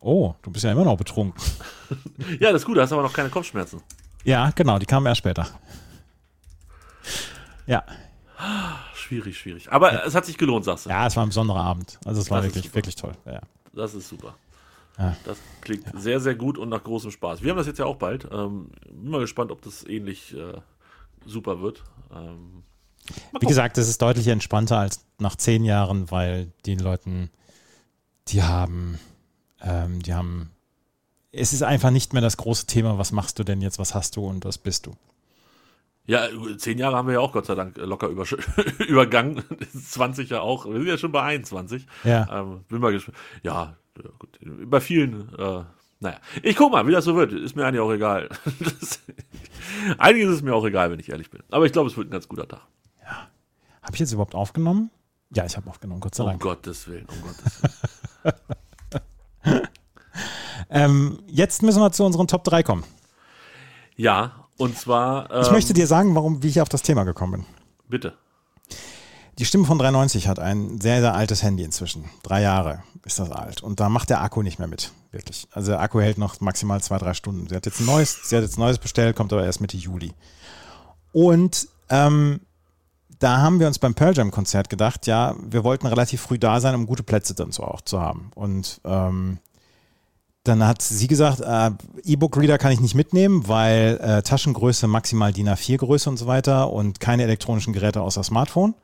[0.00, 1.40] oh, du bist ja immer noch betrunken.
[2.40, 3.80] Ja, das ist gut, da hast du aber noch keine Kopfschmerzen.
[4.24, 5.46] Ja, genau, die kamen erst später.
[7.66, 7.84] Ja,
[8.94, 9.70] Schwierig, schwierig.
[9.70, 10.90] Aber es hat sich gelohnt, sagst du.
[10.90, 11.98] ja, es war ein besonderer Abend.
[12.04, 13.12] Also es war Das wirklich, wirklich toll.
[13.26, 13.40] Ja.
[13.72, 14.34] Das ist super.
[14.98, 15.16] Ja.
[15.24, 17.42] Das klingt sehr, sehr gut und nach großem Spaß.
[17.42, 18.28] Wir haben das jetzt ja auch bald.
[18.32, 20.54] Ähm, bin mal gespannt, ob das ähnlich äh,
[21.26, 21.82] super wird.
[22.14, 22.62] Ähm,
[23.38, 27.30] Wie gesagt, es ist deutlich entspannter als nach zehn Jahren, weil die Leuten,
[28.28, 28.98] die haben,
[29.62, 30.50] ähm, die haben,
[31.32, 34.16] es ist einfach nicht mehr das große Thema, was machst du denn jetzt, was hast
[34.16, 34.94] du und was bist du.
[36.06, 38.08] Ja, zehn Jahre haben wir ja auch Gott sei Dank locker
[38.88, 39.42] übergangen.
[39.72, 40.66] 20 ja auch.
[40.66, 41.86] Wir sind ja schon bei 21.
[42.04, 42.40] Ja.
[42.40, 43.16] Ähm, bin mal gespannt.
[43.42, 43.76] Ja,
[44.18, 44.38] gut.
[44.42, 45.62] Bei vielen, äh,
[46.00, 46.18] naja.
[46.42, 47.32] Ich guck mal, wie das so wird.
[47.32, 48.28] Ist mir eigentlich auch egal.
[48.60, 49.00] Das,
[49.96, 51.42] einiges ist mir auch egal, wenn ich ehrlich bin.
[51.50, 52.60] Aber ich glaube, es wird ein ganz guter Tag.
[53.84, 54.90] Habe ich jetzt überhaupt aufgenommen?
[55.34, 56.42] Ja, ich habe aufgenommen, Gott sei Um Dank.
[56.42, 58.34] Gottes Willen, um Gottes Willen.
[60.70, 62.84] Ähm, jetzt müssen wir zu unseren Top 3 kommen.
[63.96, 65.30] Ja, und zwar.
[65.30, 67.46] Ähm, Ich möchte dir sagen, warum, wie ich auf das Thema gekommen bin.
[67.88, 68.14] Bitte.
[69.38, 72.08] Die Stimme von 390 hat ein sehr, sehr altes Handy inzwischen.
[72.22, 73.62] Drei Jahre ist das alt.
[73.62, 74.90] Und da macht der Akku nicht mehr mit.
[75.12, 75.46] Wirklich.
[75.52, 77.46] Also der Akku hält noch maximal zwei, drei Stunden.
[77.48, 80.12] Sie hat jetzt ein neues, sie hat jetzt neues bestellt, kommt aber erst Mitte Juli.
[81.12, 82.40] Und ähm,
[83.24, 86.60] da haben wir uns beim Pearl Jam Konzert gedacht, ja, wir wollten relativ früh da
[86.60, 88.30] sein, um gute Plätze dann so auch zu haben.
[88.34, 89.38] Und ähm,
[90.42, 91.70] dann hat sie gesagt, äh,
[92.04, 96.70] E-Book-Reader kann ich nicht mitnehmen, weil äh, Taschengröße maximal DIN A4 Größe und so weiter
[96.70, 98.74] und keine elektronischen Geräte außer Smartphone.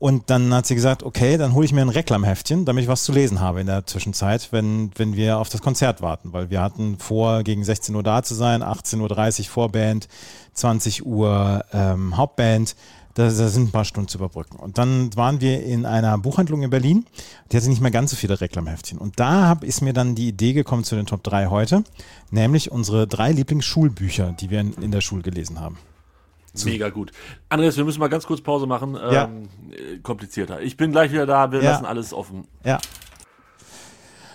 [0.00, 3.04] Und dann hat sie gesagt, okay, dann hole ich mir ein Reklamheftchen, damit ich was
[3.04, 6.32] zu lesen habe in der Zwischenzeit, wenn, wenn wir auf das Konzert warten.
[6.32, 10.08] Weil wir hatten vor, gegen 16 Uhr da zu sein, 18.30 Uhr Vorband,
[10.54, 12.74] 20 Uhr ähm, Hauptband.
[13.14, 14.56] Da, da sind ein paar Stunden zu überbrücken.
[14.56, 17.04] Und dann waren wir in einer Buchhandlung in Berlin,
[17.50, 18.98] die hatte nicht mehr ganz so viele Reklamheftchen.
[18.98, 21.84] Und da hab, ist mir dann die Idee gekommen zu den Top 3 heute,
[22.30, 25.78] nämlich unsere drei Lieblingsschulbücher, die wir in, in der Schule gelesen haben.
[26.64, 27.12] Mega gut.
[27.48, 28.94] Andreas, wir müssen mal ganz kurz Pause machen.
[28.94, 29.24] Ja.
[29.24, 30.60] Ähm, äh, komplizierter.
[30.60, 31.50] Ich bin gleich wieder da.
[31.50, 31.72] Wir Ja.
[31.72, 32.46] lassen alles offen.
[32.64, 32.78] Ja.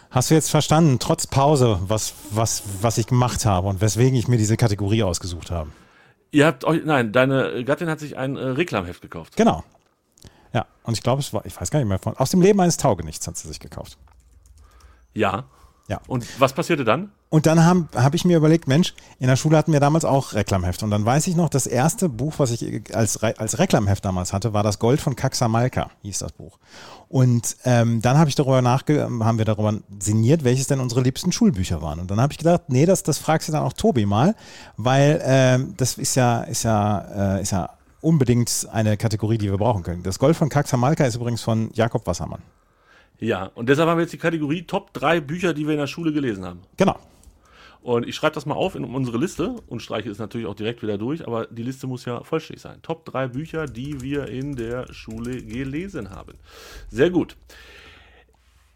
[0.10, 4.28] Hast du jetzt verstanden, trotz Pause, was, was, was ich gemacht habe und weswegen ich
[4.28, 5.70] mir diese Kategorie ausgesucht habe?
[6.32, 9.36] Ihr habt euch, nein, deine Gattin hat sich ein äh, Reklamheft gekauft.
[9.36, 9.64] Genau.
[10.54, 12.60] Ja, und ich glaube, es war, ich weiß gar nicht mehr von, aus dem Leben
[12.60, 13.98] eines Taugenichts hat sie sich gekauft.
[15.14, 15.46] Ja.
[15.88, 16.02] Ja.
[16.08, 17.12] Und was passierte dann?
[17.30, 20.34] Und dann habe hab ich mir überlegt, Mensch, in der Schule hatten wir damals auch
[20.34, 20.84] Reklamheft.
[20.84, 24.54] Und dann weiß ich noch, das erste Buch, was ich als, als Reklamheft damals hatte,
[24.54, 26.58] war das Gold von Kaxamalka, hieß das Buch.
[27.10, 31.32] Und ähm, dann habe ich darüber nachge haben wir darüber sinniert, welches denn unsere liebsten
[31.32, 32.00] Schulbücher waren.
[32.00, 34.36] Und dann habe ich gedacht, nee, das, das fragst du dann auch Tobi mal,
[34.76, 37.70] weil ähm, das ist ja, ist ja, äh, ist ja
[38.02, 40.04] unbedingt eine Kategorie, die wir brauchen können.
[40.04, 42.42] Das Gold von Kaxamalka ist übrigens von Jakob Wassermann.
[43.20, 43.46] Ja.
[43.56, 46.14] Und deshalb haben wir jetzt die Kategorie Top 3 Bücher, die wir in der Schule
[46.14, 46.62] gelesen haben.
[46.78, 46.98] Genau.
[47.82, 50.82] Und ich schreibe das mal auf in unsere Liste und streiche es natürlich auch direkt
[50.82, 52.82] wieder durch, aber die Liste muss ja vollständig sein.
[52.82, 56.34] Top 3 Bücher, die wir in der Schule gelesen haben.
[56.90, 57.38] Sehr gut.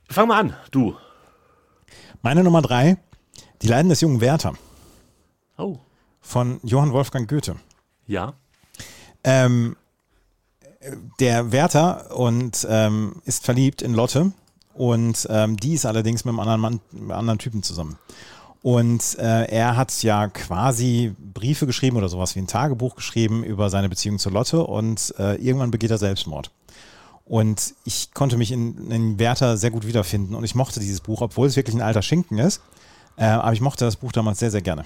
[0.09, 0.95] Fang mal an, du.
[2.21, 2.97] Meine Nummer drei,
[3.61, 4.53] Die Leiden des jungen Werther
[5.57, 5.77] Oh.
[6.21, 7.55] von Johann Wolfgang Goethe.
[8.07, 8.33] Ja.
[9.23, 9.75] Ähm,
[11.19, 14.31] der Werther und ähm, ist verliebt in Lotte
[14.73, 17.97] und ähm, die ist allerdings mit einem anderen, Mann, einem anderen Typen zusammen.
[18.63, 23.69] Und äh, er hat ja quasi Briefe geschrieben oder sowas wie ein Tagebuch geschrieben über
[23.69, 26.51] seine Beziehung zu Lotte und äh, irgendwann begeht er Selbstmord.
[27.25, 31.21] Und ich konnte mich in, in Werther sehr gut wiederfinden und ich mochte dieses Buch,
[31.21, 32.61] obwohl es wirklich ein alter Schinken ist.
[33.17, 34.85] Äh, aber ich mochte das Buch damals sehr, sehr gerne.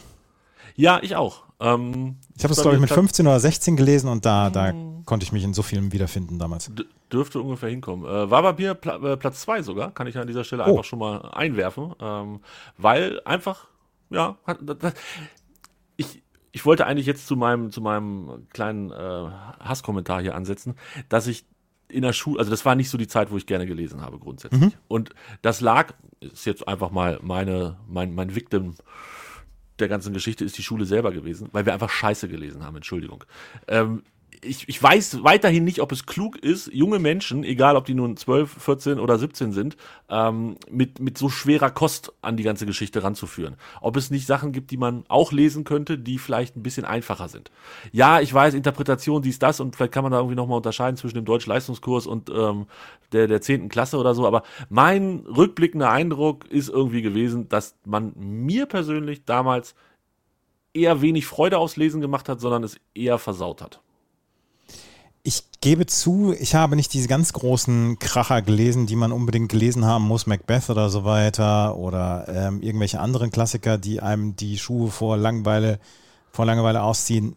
[0.76, 1.45] Ja, ich auch.
[1.60, 4.50] Ähm, Ich habe es, bei glaube ich, mit Platz- 15 oder 16 gelesen und da,
[4.50, 4.74] da
[5.06, 6.72] konnte ich mich in so vielem wiederfinden damals.
[7.12, 8.06] Dürfte ungefähr hinkommen.
[8.06, 10.70] Äh, war bei mir Pla äh, Platz 2 sogar, kann ich an dieser Stelle Oh.
[10.72, 11.94] einfach schon mal einwerfen.
[12.02, 12.40] Ähm,
[12.78, 13.68] weil einfach,
[14.10, 14.94] ja, das, das-
[15.98, 20.76] ich, ich wollte eigentlich jetzt zu meinem, zu meinem kleinen äh, Hasskommentar hier ansetzen,
[21.10, 21.46] dass ich
[21.88, 24.18] in der Schule, also das war nicht so die Zeit, wo ich gerne gelesen habe
[24.18, 24.76] grundsätzlich.
[24.88, 25.12] Und
[25.44, 28.74] das lag, ist jetzt einfach mal meine, mein, mein Victim
[29.80, 33.24] der ganzen Geschichte ist die Schule selber gewesen, weil wir einfach Scheiße gelesen haben, Entschuldigung.
[33.68, 34.04] Ähm,
[34.44, 38.18] ich, ich weiß weiterhin nicht, ob es klug ist, junge Menschen, egal ob die nun
[38.18, 39.78] 12, 14 oder 17 sind,
[40.10, 43.56] ähm, mit, mit so schwerer Kost an die ganze Geschichte ranzuführen.
[43.82, 47.28] Ob es nicht Sachen gibt, die man auch lesen könnte, die vielleicht ein bisschen einfacher
[47.28, 47.52] sind.
[47.92, 51.16] Ja, ich weiß, Interpretation, dies, das und vielleicht kann man da irgendwie nochmal unterscheiden zwischen
[51.16, 52.68] dem Deutsch-Leistungskurs und ähm,
[53.12, 53.70] der, der 10.
[53.70, 59.76] Klasse oder so, aber mein rückblickender Eindruck ist irgendwie gewesen, dass man mir persönlich damals
[60.74, 63.82] eher wenig Freude aufs Lesen gemacht hat, sondern es eher versaut hat.
[65.28, 69.84] Ich gebe zu, ich habe nicht diese ganz großen Kracher gelesen, die man unbedingt gelesen
[69.84, 74.92] haben muss, Macbeth oder so weiter oder ähm, irgendwelche anderen Klassiker, die einem die Schuhe
[74.92, 75.80] vor Langeweile,
[76.32, 77.36] vor Langeweile ausziehen.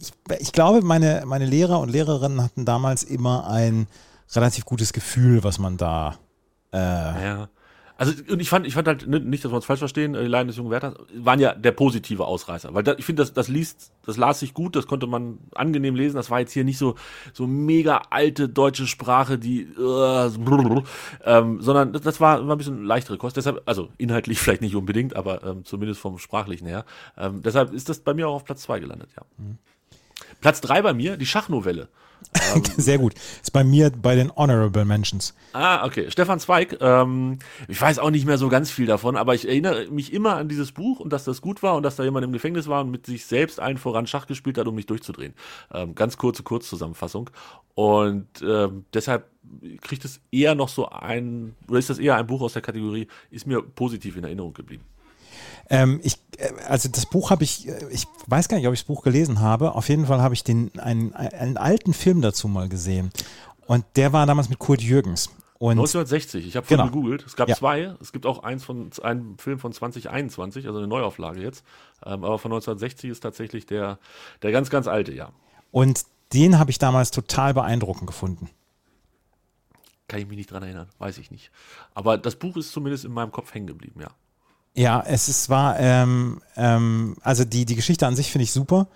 [0.00, 3.86] Ich, ich glaube, meine, meine Lehrer und Lehrerinnen hatten damals immer ein
[4.32, 6.16] relativ gutes Gefühl, was man da.
[6.72, 7.48] Äh, Ja.
[7.96, 10.48] Also und ich fand, ich fand halt nicht, dass wir uns falsch verstehen, die Leiden
[10.48, 13.92] des jungen Werthers waren ja der positive Ausreißer, weil da, ich finde, das, das liest,
[14.04, 16.16] das las sich gut, das konnte man angenehm lesen.
[16.16, 16.96] Das war jetzt hier nicht so
[17.32, 20.30] so mega alte deutsche Sprache, die, äh,
[21.24, 23.36] ähm, sondern das, das war, war ein bisschen leichtere Kost.
[23.36, 26.84] Deshalb, also inhaltlich vielleicht nicht unbedingt, aber ähm, zumindest vom sprachlichen her.
[27.16, 29.10] Ähm, deshalb ist das bei mir auch auf Platz zwei gelandet.
[29.16, 29.22] Ja.
[29.38, 29.58] Mhm.
[30.40, 31.88] Platz drei bei mir, die Schachnovelle.
[32.54, 33.14] Ähm, Sehr gut.
[33.42, 35.34] Ist bei mir bei den Honorable Mentions.
[35.52, 36.10] Ah, okay.
[36.10, 39.86] Stefan Zweig, ähm, ich weiß auch nicht mehr so ganz viel davon, aber ich erinnere
[39.90, 42.32] mich immer an dieses Buch und dass das gut war und dass da jemand im
[42.32, 45.34] Gefängnis war und mit sich selbst allen voran Schach gespielt hat, um mich durchzudrehen.
[45.72, 47.30] Ähm, ganz kurze Kurzzusammenfassung.
[47.74, 49.28] Und ähm, deshalb
[49.80, 53.08] kriegt es eher noch so ein, oder ist das eher ein Buch aus der Kategorie,
[53.30, 54.84] ist mir positiv in Erinnerung geblieben.
[55.70, 58.80] Ähm, ich, äh, also das Buch habe ich, äh, ich weiß gar nicht, ob ich
[58.80, 59.74] das Buch gelesen habe.
[59.74, 63.10] Auf jeden Fall habe ich den, einen, einen alten Film dazu mal gesehen.
[63.66, 65.30] Und der war damals mit Kurt Jürgens.
[65.58, 66.94] Und 1960, ich habe vorhin genau.
[66.94, 67.24] gegoogelt.
[67.26, 67.54] Es gab ja.
[67.54, 67.94] zwei.
[68.00, 71.64] Es gibt auch eins von einem Film von 2021, also eine Neuauflage jetzt.
[72.04, 73.98] Ähm, aber von 1960 ist tatsächlich der,
[74.42, 75.30] der ganz, ganz alte, ja.
[75.70, 78.50] Und den habe ich damals total beeindruckend gefunden.
[80.08, 81.50] Kann ich mich nicht dran erinnern, weiß ich nicht.
[81.94, 84.10] Aber das Buch ist zumindest in meinem Kopf hängen geblieben, ja.
[84.74, 88.88] Ja, es ist, war, ähm, ähm, also die, die Geschichte an sich finde ich super.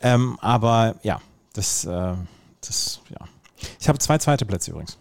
[0.00, 1.20] Ähm, aber ja,
[1.54, 2.14] das, äh,
[2.60, 3.26] das, ja.
[3.80, 4.96] Ich habe zwei zweite Plätze übrigens.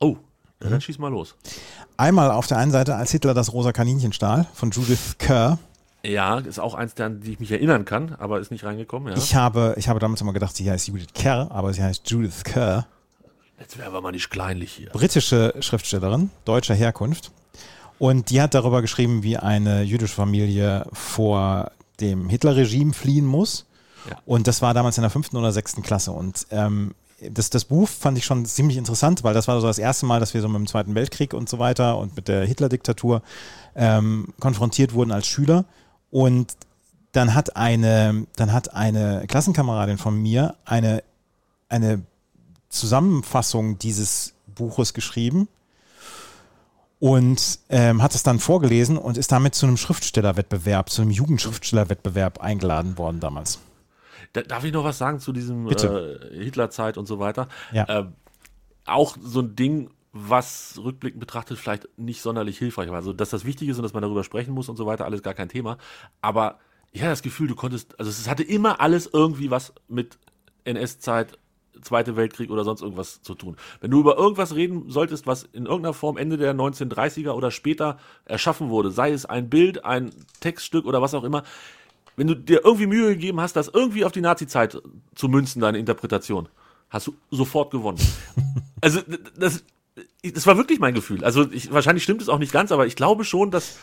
[0.00, 0.16] Oh,
[0.60, 0.80] ja, dann mhm.
[0.80, 1.36] schieß mal los.
[1.96, 5.58] Einmal auf der einen Seite als Hitler das rosa Kaninchen stahl von Judith Kerr.
[6.04, 9.12] Ja, ist auch eins, an die ich mich erinnern kann, aber ist nicht reingekommen.
[9.12, 9.18] Ja.
[9.18, 12.42] Ich, habe, ich habe damals immer gedacht, sie heißt Judith Kerr, aber sie heißt Judith
[12.42, 12.88] Kerr.
[13.60, 14.90] Jetzt wären wir mal nicht kleinlich hier.
[14.90, 17.30] Britische Schriftstellerin, deutscher Herkunft.
[18.02, 23.64] Und die hat darüber geschrieben, wie eine jüdische Familie vor dem Hitler-Regime fliehen muss.
[24.10, 24.16] Ja.
[24.26, 26.10] Und das war damals in der fünften oder sechsten Klasse.
[26.10, 26.96] Und ähm,
[27.30, 30.18] das, das Buch fand ich schon ziemlich interessant, weil das war so das erste Mal,
[30.18, 33.22] dass wir so mit dem Zweiten Weltkrieg und so weiter und mit der Hitler-Diktatur
[33.76, 35.64] ähm, konfrontiert wurden als Schüler.
[36.10, 36.56] Und
[37.12, 41.04] dann hat eine, dann hat eine Klassenkameradin von mir eine,
[41.68, 42.02] eine
[42.68, 45.46] Zusammenfassung dieses Buches geschrieben
[47.02, 52.40] und ähm, hat es dann vorgelesen und ist damit zu einem Schriftstellerwettbewerb, zu einem Jugendschriftstellerwettbewerb
[52.40, 53.58] eingeladen worden damals.
[54.34, 55.72] Da, darf ich noch was sagen zu diesem äh,
[56.32, 57.48] Hitlerzeit und so weiter?
[57.72, 57.88] Ja.
[57.88, 58.04] Äh,
[58.84, 62.98] auch so ein Ding, was rückblickend betrachtet vielleicht nicht sonderlich hilfreich war.
[62.98, 65.24] Also, dass das wichtig ist und dass man darüber sprechen muss und so weiter, alles
[65.24, 65.78] gar kein Thema.
[66.20, 66.60] Aber
[66.92, 70.18] ich hatte das Gefühl, du konntest, also es hatte immer alles irgendwie was mit
[70.62, 71.36] NS-Zeit
[71.80, 73.56] Zweite Weltkrieg oder sonst irgendwas zu tun.
[73.80, 77.98] Wenn du über irgendwas reden solltest, was in irgendeiner Form Ende der 1930er oder später
[78.24, 80.10] erschaffen wurde, sei es ein Bild, ein
[80.40, 81.42] Textstück oder was auch immer,
[82.16, 84.80] wenn du dir irgendwie Mühe gegeben hast, das irgendwie auf die Nazi-Zeit
[85.14, 86.48] zu münzen, deine Interpretation,
[86.90, 87.98] hast du sofort gewonnen.
[88.80, 89.00] also
[89.36, 89.64] das,
[90.22, 91.24] das war wirklich mein Gefühl.
[91.24, 93.78] Also ich, wahrscheinlich stimmt es auch nicht ganz, aber ich glaube schon, dass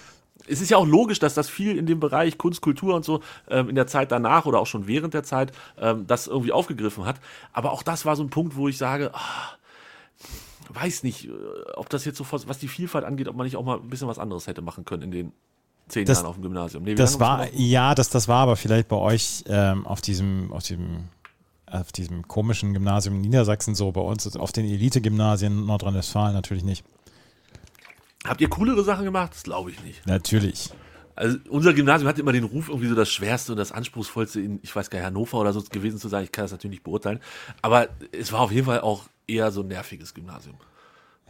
[0.50, 3.22] es ist ja auch logisch, dass das viel in dem Bereich Kunst, Kultur und so
[3.50, 7.06] ähm, in der Zeit danach oder auch schon während der Zeit ähm, das irgendwie aufgegriffen
[7.06, 7.18] hat.
[7.54, 9.58] Aber auch das war so ein Punkt, wo ich sage, ah,
[10.70, 11.32] weiß nicht, äh,
[11.76, 14.08] ob das jetzt so, was die Vielfalt angeht, ob man nicht auch mal ein bisschen
[14.08, 15.32] was anderes hätte machen können in den
[15.88, 16.84] zehn das, Jahren auf dem Gymnasium.
[16.84, 20.64] Nee, das war, ja, das, das war aber vielleicht bei euch ähm, auf diesem, auf
[20.64, 21.10] diesem
[21.72, 26.84] auf diesem komischen Gymnasium in Niedersachsen so, bei uns auf den Elite-Gymnasien Nordrhein-Westfalen natürlich nicht.
[28.26, 29.32] Habt ihr coolere Sachen gemacht?
[29.34, 30.06] Das glaube ich nicht.
[30.06, 30.72] Natürlich.
[31.16, 34.60] Also unser Gymnasium hat immer den Ruf, irgendwie so das Schwerste und das Anspruchsvollste in,
[34.64, 36.24] ich weiß gar nicht, Hannover oder so gewesen zu sein.
[36.24, 37.20] Ich kann das natürlich nicht beurteilen.
[37.62, 40.58] Aber es war auf jeden Fall auch eher so ein nerviges Gymnasium.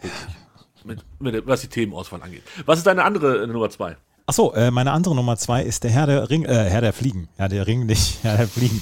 [0.01, 0.35] Wirklich.
[0.83, 2.43] Mit, mit, was die Themenauswahl angeht.
[2.65, 3.97] Was ist deine andere äh, Nummer zwei?
[4.29, 7.29] Achso, äh, meine andere Nummer zwei ist der Herr der Ring, äh, Herr der Fliegen.
[7.35, 8.79] Herr der Ring nicht, Herr der Fliegen.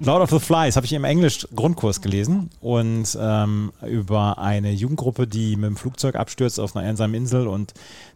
[0.00, 5.26] Lord of the Flies habe ich im Englisch Grundkurs gelesen und ähm, über eine Jugendgruppe,
[5.26, 7.72] die mit dem Flugzeug abstürzt auf einer einsamen Insel und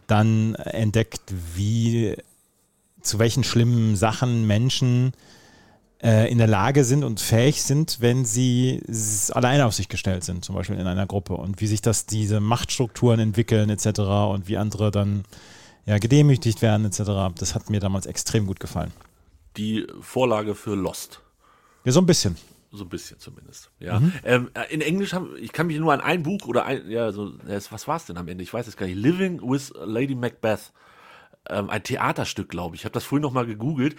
[0.06, 1.22] dann entdeckt,
[1.54, 2.14] wie
[3.00, 5.12] zu welchen schlimmen Sachen Menschen
[6.02, 8.82] äh, in der Lage sind und fähig sind, wenn sie
[9.32, 12.38] alleine auf sich gestellt sind, zum Beispiel in einer Gruppe und wie sich das diese
[12.38, 14.00] Machtstrukturen entwickeln etc.
[14.30, 15.24] und wie andere dann
[15.86, 17.34] ja, gedemütigt werden etc.
[17.38, 18.92] Das hat mir damals extrem gut gefallen.
[19.56, 21.20] Die Vorlage für Lost.
[21.84, 22.36] Ja, so ein bisschen.
[22.72, 23.70] So ein bisschen zumindest.
[23.80, 23.98] Ja.
[23.98, 24.12] Mhm.
[24.22, 27.10] Ähm, äh, in Englisch haben, ich kann mich nur an ein Buch oder ein, ja,
[27.10, 28.44] so, was war es denn am Ende?
[28.44, 28.96] Ich weiß es gar nicht.
[28.96, 30.72] Living with Lady Macbeth
[31.48, 32.82] ähm, ein Theaterstück, glaube ich.
[32.82, 33.96] Ich habe das vorhin noch mal gegoogelt.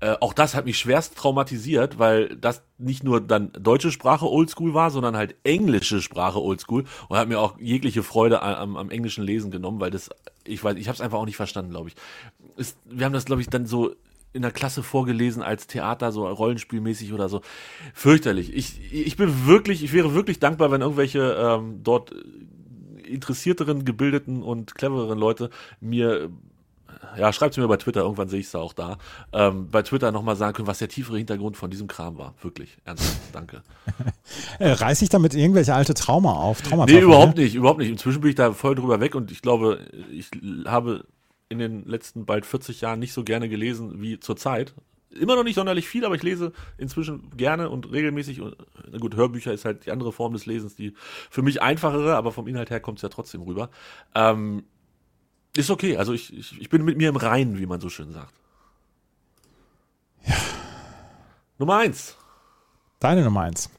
[0.00, 4.74] Äh, auch das hat mich schwerst traumatisiert, weil das nicht nur dann deutsche Sprache Oldschool
[4.74, 9.24] war, sondern halt englische Sprache Oldschool und hat mir auch jegliche Freude am, am englischen
[9.24, 10.10] Lesen genommen, weil das,
[10.44, 11.94] ich weiß, ich habe es einfach auch nicht verstanden, glaube ich.
[12.56, 13.94] Ist, wir haben das, glaube ich, dann so
[14.34, 17.42] in der Klasse vorgelesen als Theater, so rollenspielmäßig oder so.
[17.92, 18.54] Fürchterlich.
[18.54, 22.14] Ich, ich bin wirklich, ich wäre wirklich dankbar, wenn irgendwelche ähm, dort
[23.06, 26.30] interessierteren, gebildeten und clevereren Leute mir
[27.16, 28.98] ja, schreibt es mir bei Twitter, irgendwann sehe ich es auch da,
[29.32, 32.34] ähm, bei Twitter nochmal sagen können, was der tiefere Hintergrund von diesem Kram war.
[32.42, 33.62] Wirklich, ernsthaft, danke.
[34.58, 36.62] äh, reiß ich damit irgendwelche alte Trauma auf?
[36.62, 37.90] Traumata nee, überhaupt nicht, überhaupt nicht.
[37.90, 39.80] Inzwischen bin ich da voll drüber weg und ich glaube,
[40.10, 40.30] ich
[40.66, 41.04] habe
[41.52, 44.74] in den letzten bald 40 Jahren nicht so gerne gelesen wie zur Zeit.
[45.10, 48.40] Immer noch nicht sonderlich viel, aber ich lese inzwischen gerne und regelmäßig.
[48.40, 48.56] Und,
[48.90, 50.94] na gut, Hörbücher ist halt die andere Form des Lesens, die
[51.30, 53.68] für mich einfachere, aber vom Inhalt her kommt es ja trotzdem rüber.
[54.14, 54.64] Ähm,
[55.56, 58.12] ist okay, also ich, ich, ich bin mit mir im Reinen, wie man so schön
[58.12, 58.34] sagt.
[60.26, 60.36] Ja.
[61.58, 62.16] Nummer eins.
[63.00, 63.70] Deine Nummer eins.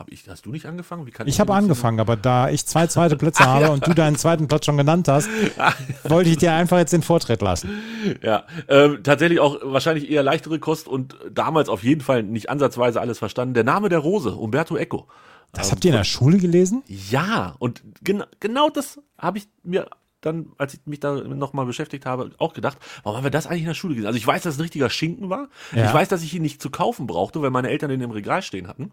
[0.00, 1.06] Hab ich, hast du nicht angefangen?
[1.06, 3.70] ich ich habe angefangen, aber da ich zwei zweite Plätze habe ja.
[3.70, 5.28] und du deinen zweiten Platz schon genannt hast,
[6.04, 7.82] wollte ich dir einfach jetzt den Vortritt lassen.
[8.22, 12.98] Ja, ähm, tatsächlich auch wahrscheinlich eher leichtere Kost und damals auf jeden Fall nicht ansatzweise
[12.98, 13.52] alles verstanden.
[13.52, 15.06] Der Name der Rose, Umberto Eco.
[15.52, 16.82] Das ähm, habt ihr in der Schule gelesen?
[16.86, 19.88] Ja, und gen genau das habe ich mir
[20.20, 23.62] dann, als ich mich da nochmal beschäftigt habe, auch gedacht, warum haben wir das eigentlich
[23.62, 24.08] in der Schule gelesen?
[24.08, 25.48] Also ich weiß, dass es ein richtiger Schinken war.
[25.74, 25.86] Ja.
[25.86, 28.42] Ich weiß, dass ich ihn nicht zu kaufen brauchte, weil meine Eltern den im Regal
[28.42, 28.92] stehen hatten.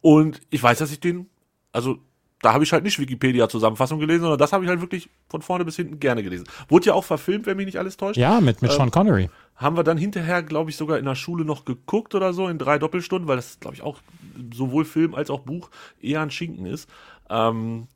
[0.00, 1.28] Und ich weiß, dass ich den,
[1.72, 1.98] also
[2.42, 5.64] da habe ich halt nicht Wikipedia-Zusammenfassung gelesen, sondern das habe ich halt wirklich von vorne
[5.64, 6.44] bis hinten gerne gelesen.
[6.68, 8.18] Wurde ja auch verfilmt, wenn mich nicht alles täuscht.
[8.18, 9.30] Ja, mit, mit Sean ähm, Connery.
[9.56, 12.58] Haben wir dann hinterher, glaube ich, sogar in der Schule noch geguckt oder so, in
[12.58, 14.00] drei Doppelstunden, weil das, glaube ich, auch
[14.52, 15.70] sowohl Film als auch Buch
[16.00, 16.90] eher ein Schinken ist.
[17.30, 17.86] Ähm,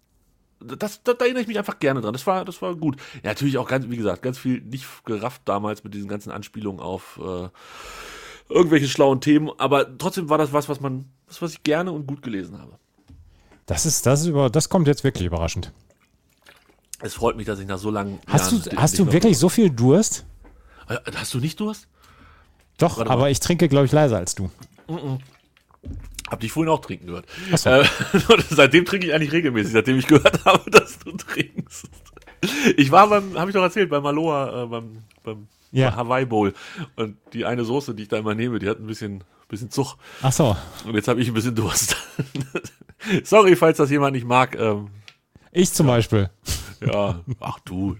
[0.61, 2.12] das, das, da erinnere ich mich einfach gerne dran.
[2.12, 2.97] Das war, das war gut.
[3.16, 6.80] Ja, natürlich auch ganz, wie gesagt, ganz viel nicht gerafft damals mit diesen ganzen Anspielungen
[6.80, 7.49] auf äh,
[8.49, 12.07] irgendwelche schlauen Themen, aber trotzdem war das was, was man, was, was ich gerne und
[12.07, 12.78] gut gelesen habe.
[13.66, 15.72] Das ist, das ist über, das kommt jetzt wirklich überraschend.
[17.00, 19.48] Es freut mich, dass ich nach so langen Hast Jahren du, hast du wirklich so
[19.48, 20.24] viel Durst?
[20.88, 21.88] Äh, hast du nicht Durst?
[22.78, 24.44] Doch, aber ich trinke, glaube ich, leiser als du.
[24.86, 25.18] Mm -mm.
[26.28, 27.26] Hab dich vorhin auch trinken gehört.
[27.54, 27.70] So.
[27.70, 27.84] Äh,
[28.50, 31.88] seitdem trinke ich eigentlich regelmäßig, seitdem ich gehört habe, dass du trinkst.
[32.76, 35.94] Ich war beim, habe ich doch erzählt, beim Aloha, äh, beim, beim ja.
[35.94, 36.54] Hawaii Bowl.
[36.96, 39.96] Und die eine Soße, die ich da immer nehme, die hat ein bisschen, bisschen Zug.
[40.22, 40.56] Ach so.
[40.84, 41.96] Und jetzt habe ich ein bisschen Durst.
[43.24, 44.57] Sorry, falls das jemand nicht mag.
[44.59, 44.88] Ähm,
[45.52, 45.94] ich zum ja.
[45.94, 46.30] Beispiel.
[46.84, 47.96] Ja, ach du.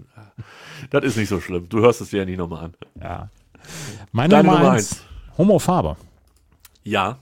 [0.91, 1.69] Das ist nicht so schlimm.
[1.69, 2.75] Du hörst es dir ja nicht nochmal an.
[3.01, 3.31] Ja.
[4.13, 4.93] Meine Deine Nummer, Nummer eins.
[4.93, 5.03] eins.
[5.39, 5.97] Homo Faber.
[6.85, 7.19] Ja.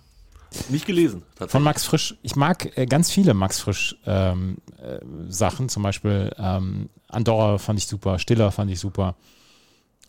[0.69, 1.23] Nicht gelesen.
[1.49, 2.17] Von Max Frisch.
[2.23, 5.69] Ich mag äh, ganz viele Max Frisch ähm, äh, Sachen.
[5.69, 9.17] Zum Beispiel ähm, Andorra fand ich super, Stiller fand ich super.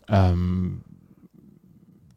[0.08, 0.82] Ähm,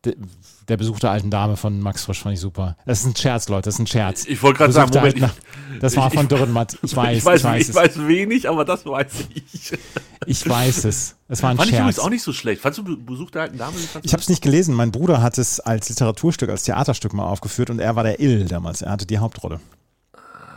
[0.06, 2.78] der Besuch der alten Dame von Max Frisch fand ich super.
[2.86, 4.26] Das ist ein Scherz, Leute, das ist ein Scherz.
[4.26, 5.36] Ich wollte gerade sagen, Moment, alten,
[5.80, 6.78] das war ich, von Dürrenmatt.
[6.82, 9.78] Ich weiß, ich weiß, ich weiß, ich weiß wenig, aber das weiß ich.
[10.26, 11.16] Ich weiß es.
[11.30, 11.82] Es war ein Fand Scherz.
[11.82, 12.62] Fand ich auch nicht so schlecht.
[12.62, 13.74] Fandst du Besuch der alten Dame?
[14.04, 14.76] Ich habe es nicht gelesen.
[14.76, 18.46] Mein Bruder hat es als Literaturstück, als Theaterstück mal aufgeführt und er war der Ill
[18.46, 18.82] damals.
[18.82, 19.62] Er hatte die Hauptrolle.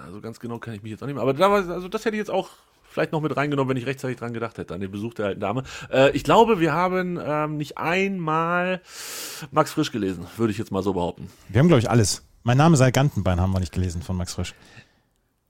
[0.05, 1.23] Also ganz genau kann ich mich jetzt auch nicht mehr.
[1.23, 2.51] Aber da war, also das hätte ich jetzt auch
[2.93, 5.41] vielleicht noch mit reingenommen, wenn ich rechtzeitig dran gedacht hätte, an den Besuch der alten
[5.41, 5.65] Dame.
[5.91, 8.81] Äh, ich glaube, wir haben ähm, nicht einmal
[9.51, 11.31] Max Frisch gelesen, würde ich jetzt mal so behaupten.
[11.49, 12.25] Wir haben, glaube ich, alles.
[12.43, 14.55] Mein Name sei Gantenbein haben wir nicht gelesen von Max Frisch.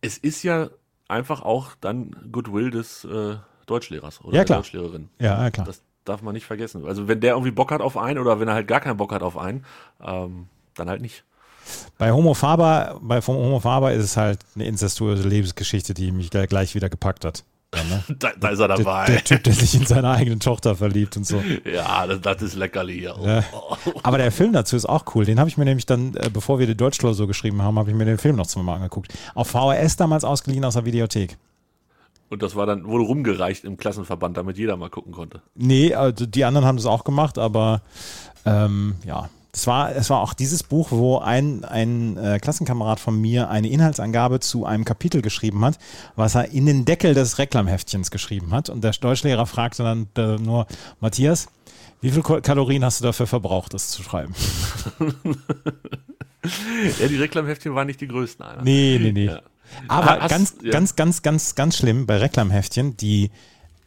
[0.01, 0.69] Es ist ja
[1.09, 3.37] einfach auch dann Goodwill des äh,
[3.67, 4.59] Deutschlehrers oder ja, klar.
[4.59, 5.09] Deutschlehrerin.
[5.19, 5.67] Ja, klar.
[5.67, 6.85] Das darf man nicht vergessen.
[6.87, 9.13] Also wenn der irgendwie Bock hat auf einen oder wenn er halt gar keinen Bock
[9.13, 9.65] hat auf einen,
[10.01, 11.25] ähm, dann halt nicht.
[11.99, 16.75] Bei Homo Faber, bei Homo Faber ist es halt eine incestuöse Lebensgeschichte, die mich gleich
[16.75, 17.45] wieder gepackt hat.
[17.75, 18.03] Ja, ne?
[18.19, 19.07] da, da, ist er dabei.
[19.07, 21.43] Der, der, Typ, der sich in seine eigene Tochter verliebt und so.
[21.65, 23.17] Ja, das, das ist leckerli hier.
[23.23, 23.45] Ja.
[24.03, 25.25] Aber der Film dazu ist auch cool.
[25.25, 27.97] Den habe ich mir nämlich dann, äh, bevor wir die Deutschklausur geschrieben haben, habe ich
[27.97, 29.13] mir den Film noch zweimal angeguckt.
[29.35, 31.37] Auf VHS damals ausgeliehen aus der Videothek.
[32.29, 35.43] Und das war dann, wurde rumgereicht im Klassenverband, damit jeder mal gucken konnte.
[35.55, 37.83] Nee, also die anderen haben das auch gemacht, aber
[38.45, 43.21] ähm, ja, es war, es war auch dieses Buch, wo ein, ein äh, Klassenkamerad von
[43.21, 45.79] mir eine Inhaltsangabe zu einem Kapitel geschrieben hat,
[46.17, 48.71] was er in den Deckel des Reklamheftchens geschrieben hat.
[48.71, 50.67] Und der Deutschlehrer fragte dann äh, nur,
[51.01, 51.49] Matthias,
[52.01, 54.35] wie viele Kalorien hast du dafür verbraucht, das zu schreiben?
[57.01, 58.45] ja, die Reklamheftchen waren nicht die größten.
[58.45, 58.63] Einer.
[58.63, 59.27] Nee, nee, nee.
[59.27, 59.43] Ja.
[59.87, 60.71] Aber Hast, ganz, ja.
[60.71, 63.31] ganz, ganz, ganz, ganz schlimm bei Reklamheftchen, die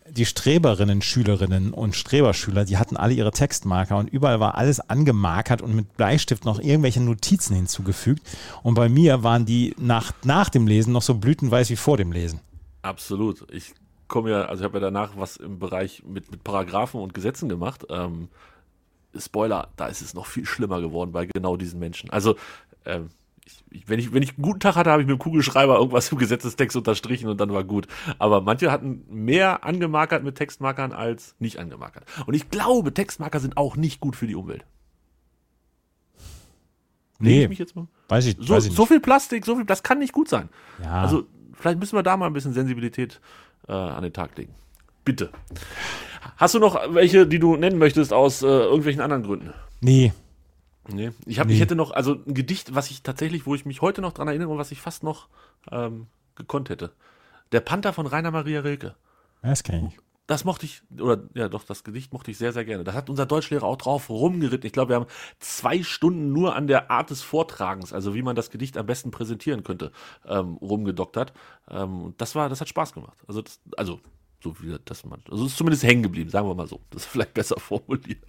[0.09, 5.61] die Streberinnen, Schülerinnen und Streberschüler, die hatten alle ihre Textmarker und überall war alles angemarkert
[5.61, 8.21] und mit Bleistift noch irgendwelche Notizen hinzugefügt.
[8.61, 12.11] Und bei mir waren die nach, nach dem Lesen noch so blütenweiß wie vor dem
[12.11, 12.39] Lesen.
[12.83, 13.51] Absolut.
[13.51, 13.73] Ich
[14.07, 17.49] komme ja, also ich habe ja danach was im Bereich mit, mit Paragraphen und Gesetzen
[17.49, 17.85] gemacht.
[17.89, 18.29] Ähm,
[19.17, 22.11] Spoiler, da ist es noch viel schlimmer geworden bei genau diesen Menschen.
[22.11, 22.35] Also
[22.85, 23.09] ähm,
[23.45, 26.11] ich, wenn, ich, wenn ich einen guten Tag hatte, habe ich mit dem Kugelschreiber irgendwas
[26.11, 27.87] im Gesetzestext unterstrichen und dann war gut.
[28.17, 32.05] Aber manche hatten mehr angemarkert mit Textmarkern als nicht angemarkert.
[32.25, 34.65] Und ich glaube, Textmarker sind auch nicht gut für die Umwelt.
[37.19, 37.87] Nee, ich mich jetzt mal?
[38.09, 38.77] weiß ich, so, weiß ich nicht.
[38.77, 40.49] So viel Plastik, so viel, das kann nicht gut sein.
[40.83, 41.01] Ja.
[41.01, 43.21] Also vielleicht müssen wir da mal ein bisschen Sensibilität
[43.67, 44.53] äh, an den Tag legen.
[45.05, 45.29] Bitte.
[46.37, 49.53] Hast du noch welche, die du nennen möchtest aus äh, irgendwelchen anderen Gründen?
[49.81, 50.11] Nee.
[50.87, 51.11] Nee.
[51.25, 51.53] Ich, hab, Nee.
[51.53, 54.27] ich hätte noch, also ein Gedicht, was ich tatsächlich, wo ich mich heute noch dran
[54.27, 55.27] erinnere und was ich fast noch
[55.71, 56.91] ähm, gekonnt hätte.
[57.51, 58.95] Der Panther von Rainer Maria Rilke.
[59.41, 59.99] Das kenne ich.
[60.27, 62.83] Das mochte ich, oder ja doch, das Gedicht mochte ich sehr, sehr gerne.
[62.83, 64.65] Das hat unser Deutschlehrer auch drauf rumgeritten.
[64.65, 65.05] Ich glaube, wir haben
[65.39, 69.11] zwei Stunden nur an der Art des Vortragens, also wie man das Gedicht am besten
[69.11, 69.91] präsentieren könnte,
[70.25, 71.31] ähm, rumgedoktert.
[71.69, 73.17] Ähm, und das war, das hat Spaß gemacht.
[73.27, 73.99] Also, das, also
[74.43, 76.81] so wie das man, also es ist zumindest hängen geblieben, sagen wir mal so.
[76.89, 78.23] Das ist vielleicht besser formuliert.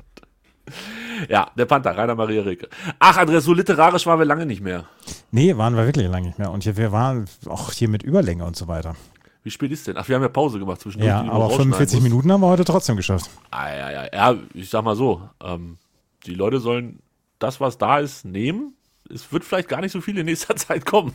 [1.30, 2.68] Ja, der Panther, Rainer Maria Rilke.
[2.98, 4.84] Ach, Andreas, so literarisch waren wir lange nicht mehr.
[5.30, 6.50] Nee, waren wir wirklich lange nicht mehr.
[6.50, 8.94] Und hier, wir waren auch hier mit Überlänge und so weiter.
[9.42, 9.96] Wie spät ist denn?
[9.96, 11.08] Ach, wir haben ja Pause gemacht zwischendurch.
[11.08, 12.02] Ja, aber noch rausschneiden 45 musst.
[12.02, 13.30] Minuten haben wir heute trotzdem geschafft.
[13.50, 15.78] Ah, ja, ja, ja, ich sag mal so, ähm,
[16.26, 16.98] die Leute sollen
[17.38, 18.74] das, was da ist, nehmen.
[19.08, 21.14] Es wird vielleicht gar nicht so viel in nächster Zeit kommen.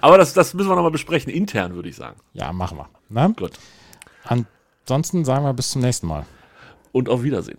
[0.00, 2.16] Aber das, das müssen wir nochmal besprechen, intern würde ich sagen.
[2.32, 2.88] Ja, machen wir.
[3.08, 3.28] Na?
[3.28, 3.52] Gut.
[4.24, 6.24] Ansonsten sagen wir bis zum nächsten Mal.
[6.92, 7.58] Und auf Wiedersehen.